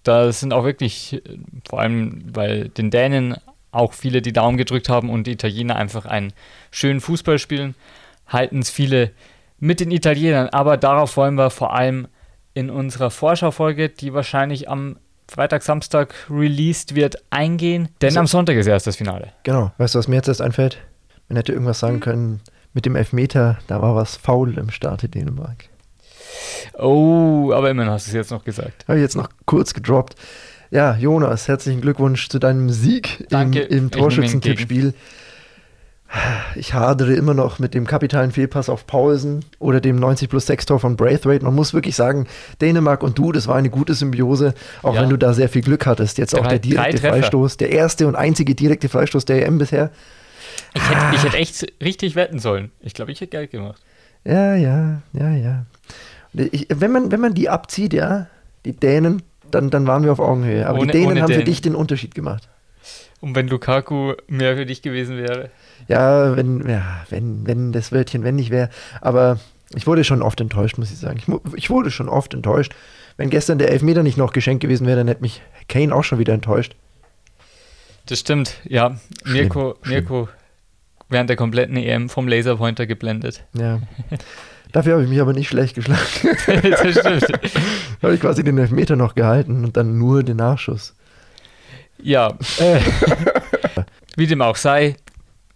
da 0.02 0.32
sind 0.32 0.52
auch 0.52 0.64
wirklich, 0.64 1.22
vor 1.68 1.80
allem 1.80 2.22
weil 2.32 2.68
den 2.68 2.90
Dänen 2.90 3.36
auch 3.72 3.92
viele 3.92 4.22
die 4.22 4.32
Daumen 4.32 4.56
gedrückt 4.56 4.88
haben 4.88 5.10
und 5.10 5.26
die 5.26 5.32
Italiener 5.32 5.76
einfach 5.76 6.06
einen 6.06 6.32
schönen 6.70 7.00
Fußball 7.00 7.38
spielen, 7.38 7.74
halten 8.26 8.60
es 8.60 8.70
viele 8.70 9.12
mit 9.58 9.80
den 9.80 9.90
Italienern. 9.90 10.48
Aber 10.48 10.76
darauf 10.76 11.16
wollen 11.16 11.36
wir 11.36 11.50
vor 11.50 11.74
allem 11.74 12.08
in 12.54 12.70
unserer 12.70 13.10
Vorschaufolge, 13.10 13.88
die 13.88 14.12
wahrscheinlich 14.12 14.68
am 14.68 14.96
Freitag, 15.28 15.62
Samstag 15.62 16.14
released 16.28 16.96
wird, 16.96 17.22
eingehen. 17.30 17.88
Denn 18.00 18.08
also, 18.08 18.20
am 18.20 18.26
Sonntag 18.26 18.56
ist 18.56 18.66
erst 18.66 18.88
das 18.88 18.96
Finale. 18.96 19.32
Genau. 19.44 19.70
Weißt 19.78 19.94
du, 19.94 20.00
was 20.00 20.08
mir 20.08 20.16
jetzt 20.16 20.26
erst 20.26 20.42
einfällt? 20.42 20.78
Man 21.28 21.36
hätte 21.36 21.52
irgendwas 21.52 21.78
sagen 21.78 21.94
hm. 21.94 22.00
können 22.00 22.40
mit 22.72 22.86
dem 22.86 22.96
Elfmeter, 22.96 23.58
da 23.68 23.80
war 23.80 23.94
was 23.94 24.16
faul 24.16 24.58
im 24.58 24.70
Starte 24.70 25.08
Dänemark. 25.08 25.69
Oh, 26.78 27.52
aber 27.52 27.70
immerhin 27.70 27.92
hast 27.92 28.06
du 28.06 28.10
es 28.10 28.14
jetzt 28.14 28.30
noch 28.30 28.44
gesagt. 28.44 28.84
Habe 28.88 28.98
ich 28.98 29.02
jetzt 29.02 29.16
noch 29.16 29.28
kurz 29.46 29.74
gedroppt. 29.74 30.14
Ja, 30.70 30.96
Jonas, 30.96 31.48
herzlichen 31.48 31.80
Glückwunsch 31.80 32.28
zu 32.28 32.38
deinem 32.38 32.70
Sieg 32.70 33.26
Danke, 33.28 33.60
im, 33.60 33.78
im 33.78 33.90
Torschützentippspiel. 33.90 34.94
Ich 36.56 36.74
hadere 36.74 37.14
immer 37.14 37.34
noch 37.34 37.60
mit 37.60 37.72
dem 37.72 37.86
kapitalen 37.86 38.32
Fehlpass 38.32 38.68
auf 38.68 38.86
Paulsen 38.86 39.44
oder 39.60 39.80
dem 39.80 39.96
90 39.96 40.28
plus 40.28 40.46
6 40.46 40.66
Tor 40.66 40.80
von 40.80 40.96
Braithwaite. 40.96 41.44
Man 41.44 41.54
muss 41.54 41.72
wirklich 41.72 41.94
sagen, 41.94 42.26
Dänemark 42.60 43.04
und 43.04 43.16
du, 43.16 43.30
das 43.30 43.46
war 43.46 43.54
eine 43.54 43.70
gute 43.70 43.94
Symbiose, 43.94 44.54
auch 44.82 44.94
ja. 44.94 45.02
wenn 45.02 45.10
du 45.10 45.16
da 45.16 45.32
sehr 45.34 45.48
viel 45.48 45.62
Glück 45.62 45.86
hattest. 45.86 46.18
Jetzt 46.18 46.34
drei, 46.34 46.40
auch 46.40 46.46
der 46.48 46.58
direkte 46.58 46.98
Freistoß, 46.98 47.58
der 47.58 47.70
erste 47.70 48.08
und 48.08 48.16
einzige 48.16 48.56
direkte 48.56 48.88
Freistoß 48.88 49.24
der 49.24 49.46
EM 49.46 49.58
bisher. 49.58 49.90
Ich 50.74 50.88
hätte, 50.88 51.14
ich 51.14 51.24
hätte 51.24 51.36
echt 51.36 51.72
richtig 51.82 52.16
wetten 52.16 52.40
sollen. 52.40 52.72
Ich 52.80 52.94
glaube, 52.94 53.12
ich 53.12 53.20
hätte 53.20 53.30
Geld 53.30 53.50
gemacht. 53.52 53.80
Ja, 54.24 54.54
ja, 54.56 55.02
ja, 55.12 55.30
ja. 55.30 55.66
Ich, 56.32 56.66
wenn, 56.70 56.92
man, 56.92 57.10
wenn 57.10 57.20
man 57.20 57.34
die 57.34 57.48
abzieht, 57.48 57.92
ja, 57.92 58.26
die 58.64 58.72
Dänen, 58.72 59.22
dann, 59.50 59.70
dann 59.70 59.86
waren 59.86 60.04
wir 60.04 60.12
auf 60.12 60.20
Augenhöhe. 60.20 60.66
Aber 60.66 60.80
ohne, 60.80 60.92
die 60.92 60.98
Dänen 60.98 61.20
haben 61.20 61.28
Dänen. 61.28 61.40
für 61.40 61.44
dich 61.44 61.60
den 61.60 61.74
Unterschied 61.74 62.14
gemacht. 62.14 62.48
Und 63.20 63.34
wenn 63.34 63.48
Lukaku 63.48 64.14
mehr 64.28 64.56
für 64.56 64.66
dich 64.66 64.82
gewesen 64.82 65.18
wäre? 65.18 65.50
Ja, 65.88 66.36
wenn, 66.36 66.68
ja, 66.68 67.04
wenn, 67.10 67.46
wenn 67.46 67.72
das 67.72 67.92
Wörtchen 67.92 68.24
wenn 68.24 68.36
nicht 68.36 68.50
wäre. 68.50 68.70
Aber 69.00 69.38
ich 69.74 69.86
wurde 69.86 70.04
schon 70.04 70.22
oft 70.22 70.40
enttäuscht, 70.40 70.78
muss 70.78 70.90
ich 70.90 70.98
sagen. 70.98 71.18
Ich, 71.18 71.54
ich, 71.56 71.70
wurde 71.70 71.90
schon 71.90 72.08
oft 72.08 72.32
enttäuscht. 72.32 72.74
Wenn 73.16 73.28
gestern 73.28 73.58
der 73.58 73.70
Elfmeter 73.70 74.02
nicht 74.02 74.16
noch 74.16 74.32
geschenkt 74.32 74.62
gewesen 74.62 74.86
wäre, 74.86 74.98
dann 74.98 75.08
hätte 75.08 75.20
mich 75.20 75.42
Kane 75.68 75.94
auch 75.94 76.04
schon 76.04 76.18
wieder 76.18 76.32
enttäuscht. 76.32 76.74
Das 78.06 78.20
stimmt, 78.20 78.54
ja. 78.64 78.96
Mirko, 79.24 79.76
Mirko 79.84 80.28
während 81.10 81.28
der 81.28 81.36
kompletten 81.36 81.76
EM 81.76 82.08
vom 82.08 82.26
Laserpointer 82.26 82.86
geblendet. 82.86 83.44
Ja. 83.52 83.80
Dafür 84.72 84.94
habe 84.94 85.04
ich 85.04 85.08
mich 85.08 85.20
aber 85.20 85.32
nicht 85.32 85.48
schlecht 85.48 85.74
geschlagen. 85.74 86.00
das 86.46 86.90
stimmt. 86.90 87.22
da 87.22 88.02
habe 88.02 88.14
ich 88.14 88.20
quasi 88.20 88.44
den 88.44 88.58
Elfmeter 88.58 88.96
noch 88.96 89.14
gehalten 89.14 89.64
und 89.64 89.76
dann 89.76 89.98
nur 89.98 90.22
den 90.22 90.36
Nachschuss. 90.36 90.94
Ja. 92.02 92.36
Äh, 92.58 92.80
wie 94.16 94.26
dem 94.26 94.42
auch 94.42 94.56
sei, 94.56 94.96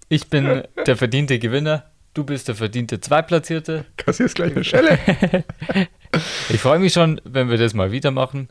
ich 0.09 0.29
bin 0.29 0.63
der 0.87 0.97
verdiente 0.97 1.39
Gewinner. 1.39 1.85
Du 2.15 2.25
bist 2.25 2.47
der 2.49 2.55
verdiente 2.55 3.01
Zweitplatzierte. 3.01 3.85
Kassierst 3.97 4.37
gleich 4.37 4.55
eine 4.55 4.65
Schelle. 4.65 4.99
ich 6.49 6.61
freue 6.61 6.79
mich 6.79 6.93
schon, 6.93 7.21
wenn 7.25 7.51
wir 7.51 7.59
das 7.59 7.75
mal 7.75 7.91
wieder 7.91 8.13
machen. 8.13 8.49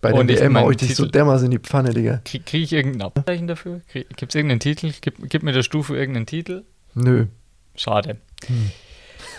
Bei 0.00 0.12
der 0.12 0.28
WM 0.28 0.58
hau 0.58 0.70
ich 0.70 0.76
dich 0.76 0.94
so 0.94 1.06
dermaßen 1.06 1.46
in 1.46 1.52
die 1.52 1.58
Pfanne, 1.58 1.94
Digga. 1.94 2.20
Kriege 2.24 2.44
krieg 2.44 2.62
ich 2.64 2.72
irgendein 2.72 3.02
Abzeichen 3.02 3.46
dafür? 3.46 3.80
Gibt 3.92 4.22
es 4.22 4.34
irgendeinen 4.34 4.60
Titel? 4.60 4.92
Gib, 5.00 5.30
gib 5.30 5.42
mir 5.42 5.52
der 5.52 5.62
Stufe 5.62 5.96
irgendeinen 5.96 6.26
Titel? 6.26 6.64
Nö. 6.94 7.26
Schade. 7.74 8.18
Hm. 8.46 8.70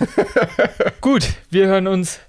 Gut, 1.02 1.34
wir 1.50 1.68
hören 1.68 1.88
uns 1.88 2.20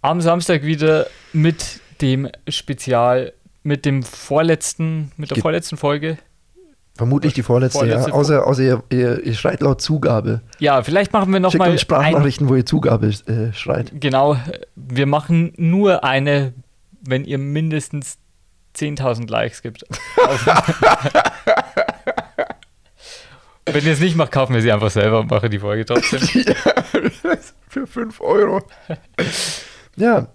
am 0.00 0.20
Samstag 0.20 0.62
wieder 0.62 1.06
mit 1.32 1.80
dem 2.00 2.28
Spezial, 2.48 3.32
mit 3.62 3.84
dem 3.84 4.02
vorletzten, 4.02 5.12
mit 5.16 5.30
der 5.30 5.36
Ge 5.36 5.42
vorletzten 5.42 5.76
Folge. 5.76 6.18
Vermutlich 6.94 7.32
die 7.32 7.42
vorletzte, 7.42 7.78
vorletzte 7.78 8.10
ja. 8.10 8.14
Außer, 8.14 8.46
außer 8.46 8.62
ihr, 8.62 8.82
ihr, 8.90 9.24
ihr, 9.24 9.34
schreit 9.34 9.62
laut 9.62 9.80
Zugabe. 9.80 10.42
Ja, 10.58 10.82
vielleicht 10.82 11.12
machen 11.12 11.32
wir 11.32 11.40
noch 11.40 11.50
Schickt 11.50 11.60
mal 11.60 11.70
uns 11.70 11.80
Sprachnachrichten, 11.80 12.46
ein, 12.46 12.50
wo 12.50 12.56
ihr 12.56 12.66
Zugabe 12.66 13.06
äh, 13.06 13.52
schreit. 13.54 13.92
Genau, 13.94 14.36
wir 14.76 15.06
machen 15.06 15.54
nur 15.56 16.04
eine, 16.04 16.52
wenn 17.00 17.24
ihr 17.24 17.38
mindestens 17.38 18.18
10.000 18.76 19.30
Likes 19.30 19.62
gibt. 19.62 19.84
Wenn 23.64 23.84
ihr 23.84 23.92
es 23.92 24.00
nicht 24.00 24.16
macht, 24.16 24.32
kaufen 24.32 24.54
wir 24.54 24.62
sie 24.62 24.72
einfach 24.72 24.90
selber 24.90 25.20
und 25.20 25.30
machen 25.30 25.48
die 25.50 25.60
Folge 25.60 25.84
trotzdem. 25.84 26.20
ja, 26.46 26.54
für 27.68 27.86
5 27.86 28.20
Euro. 28.20 28.62
ja, 29.96 30.26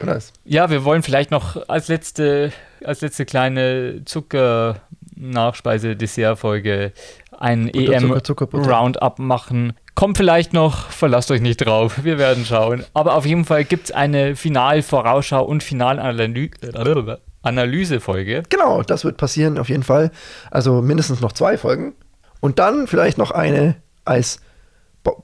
nice. 0.00 0.32
Ja, 0.44 0.68
wir 0.70 0.82
wollen 0.84 1.04
vielleicht 1.04 1.30
noch 1.30 1.68
als 1.68 1.86
letzte, 1.88 2.52
als 2.84 3.00
letzte 3.00 3.24
kleine 3.24 4.02
Zucker-Nachspeise-Dessert-Folge 4.04 6.92
ein 7.38 7.68
EM-Roundup 7.68 9.18
machen. 9.18 9.72
Kommt 9.94 10.16
vielleicht 10.16 10.52
noch, 10.52 10.90
verlasst 10.90 11.30
euch 11.30 11.40
nicht 11.40 11.58
drauf, 11.58 12.02
wir 12.02 12.18
werden 12.18 12.44
schauen. 12.44 12.84
Aber 12.94 13.14
auf 13.14 13.24
jeden 13.26 13.44
Fall 13.44 13.62
gibt 13.64 13.84
es 13.86 13.92
eine 13.92 14.34
Final-Vorausschau 14.36 15.44
und 15.44 15.62
Finalanalyse-Folge. 15.62 18.42
Genau, 18.48 18.82
das 18.82 19.04
wird 19.04 19.18
passieren 19.18 19.56
auf 19.58 19.68
jeden 19.68 19.82
Fall. 19.84 20.10
Also 20.50 20.82
mindestens 20.82 21.20
noch 21.20 21.30
zwei 21.32 21.56
Folgen. 21.58 21.94
Und 22.42 22.58
dann 22.58 22.88
vielleicht 22.88 23.18
noch 23.18 23.30
eine 23.30 23.76
als 24.04 24.40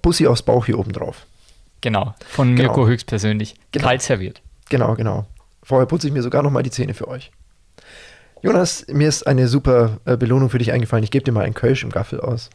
Bussi 0.03 0.29
aufs 0.29 0.43
Bauch 0.43 0.67
hier 0.67 0.79
oben 0.79 0.93
drauf. 0.93 1.27
Genau, 1.81 2.15
von 2.29 2.55
Mirko 2.55 2.75
genau. 2.75 2.87
höchstpersönlich. 2.87 3.57
Genau. 3.73 3.87
Kalt 3.87 4.03
serviert. 4.03 4.41
Genau, 4.69 4.95
genau. 4.95 5.27
Vorher 5.65 5.87
putze 5.87 6.07
ich 6.07 6.13
mir 6.13 6.23
sogar 6.23 6.45
noch 6.45 6.53
mal 6.53 6.63
die 6.63 6.71
Zähne 6.71 6.95
für 6.95 7.09
euch. 7.09 7.33
Jonas, 8.41 8.87
mir 8.87 9.09
ist 9.09 9.27
eine 9.27 9.49
super 9.49 9.99
äh, 10.05 10.17
Belohnung 10.17 10.49
für 10.49 10.59
dich 10.59 10.71
eingefallen. 10.71 11.03
Ich 11.03 11.11
gebe 11.11 11.25
dir 11.25 11.33
mal 11.33 11.45
einen 11.45 11.55
Kölsch 11.55 11.83
im 11.83 11.91
Gaffel 11.91 12.21
aus. 12.21 12.51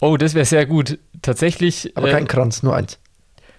Oh, 0.00 0.16
das 0.16 0.34
wäre 0.34 0.44
sehr 0.44 0.66
gut. 0.66 0.98
Tatsächlich. 1.22 1.96
Aber 1.96 2.08
äh, 2.08 2.12
kein 2.12 2.26
Kranz, 2.26 2.64
nur 2.64 2.74
eins. 2.74 2.98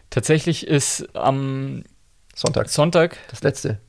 Tatsächlich 0.10 0.68
ist 0.68 1.16
am 1.16 1.84
Sonntag. 2.36 2.68
Sonntag. 2.68 3.16
Das 3.30 3.44
letzte. 3.44 3.80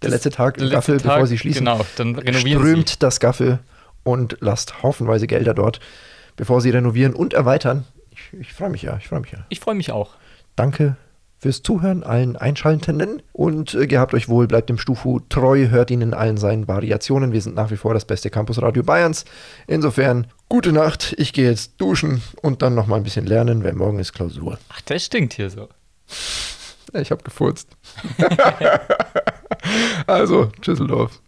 Der 0.00 0.10
letzte 0.10 0.30
Tag 0.30 0.58
im 0.58 0.70
Gaffel, 0.70 0.98
bevor 0.98 1.26
sie 1.26 1.38
schließen. 1.38 1.64
Genau, 1.64 1.84
dann 1.96 2.14
renovieren 2.14 2.62
strömt 2.62 2.88
sie. 2.90 2.98
das 3.00 3.18
Gaffel 3.18 3.58
und 4.04 4.36
lasst 4.40 4.84
haufenweise 4.84 5.26
Gelder 5.26 5.54
dort 5.54 5.80
bevor 6.40 6.62
sie 6.62 6.70
renovieren 6.70 7.12
und 7.12 7.34
erweitern. 7.34 7.84
Ich, 8.12 8.40
ich 8.40 8.52
freue 8.54 8.70
mich 8.70 8.80
ja, 8.80 8.96
ich 8.96 9.08
freue 9.08 9.20
mich 9.20 9.30
ja. 9.30 9.44
Ich 9.50 9.60
freue 9.60 9.74
mich 9.74 9.92
auch. 9.92 10.14
Danke 10.56 10.96
fürs 11.36 11.62
Zuhören, 11.62 12.02
allen 12.02 12.34
Einschaltenden 12.34 13.22
und 13.34 13.74
äh, 13.74 13.86
gehabt 13.86 14.14
euch 14.14 14.30
wohl, 14.30 14.46
bleibt 14.46 14.70
dem 14.70 14.78
Stufu 14.78 15.20
treu, 15.28 15.68
hört 15.68 15.90
ihn 15.90 16.00
in 16.00 16.14
allen 16.14 16.38
seinen 16.38 16.66
Variationen. 16.66 17.32
Wir 17.32 17.42
sind 17.42 17.56
nach 17.56 17.70
wie 17.70 17.76
vor 17.76 17.92
das 17.92 18.06
beste 18.06 18.30
Campusradio 18.30 18.82
Bayerns. 18.82 19.26
Insofern, 19.66 20.28
gute 20.48 20.72
Nacht, 20.72 21.14
ich 21.18 21.34
gehe 21.34 21.50
jetzt 21.50 21.78
duschen 21.78 22.22
und 22.40 22.62
dann 22.62 22.74
nochmal 22.74 23.00
ein 23.00 23.04
bisschen 23.04 23.26
lernen, 23.26 23.62
weil 23.62 23.74
morgen 23.74 23.98
ist 23.98 24.14
Klausur. 24.14 24.58
Ach, 24.70 24.80
das 24.80 25.04
stinkt 25.04 25.34
hier 25.34 25.50
so. 25.50 25.68
Ich 26.92 27.12
habe 27.12 27.22
gefurzt. 27.22 27.68
also, 30.08 30.50
Tschüsseldorf. 30.60 31.20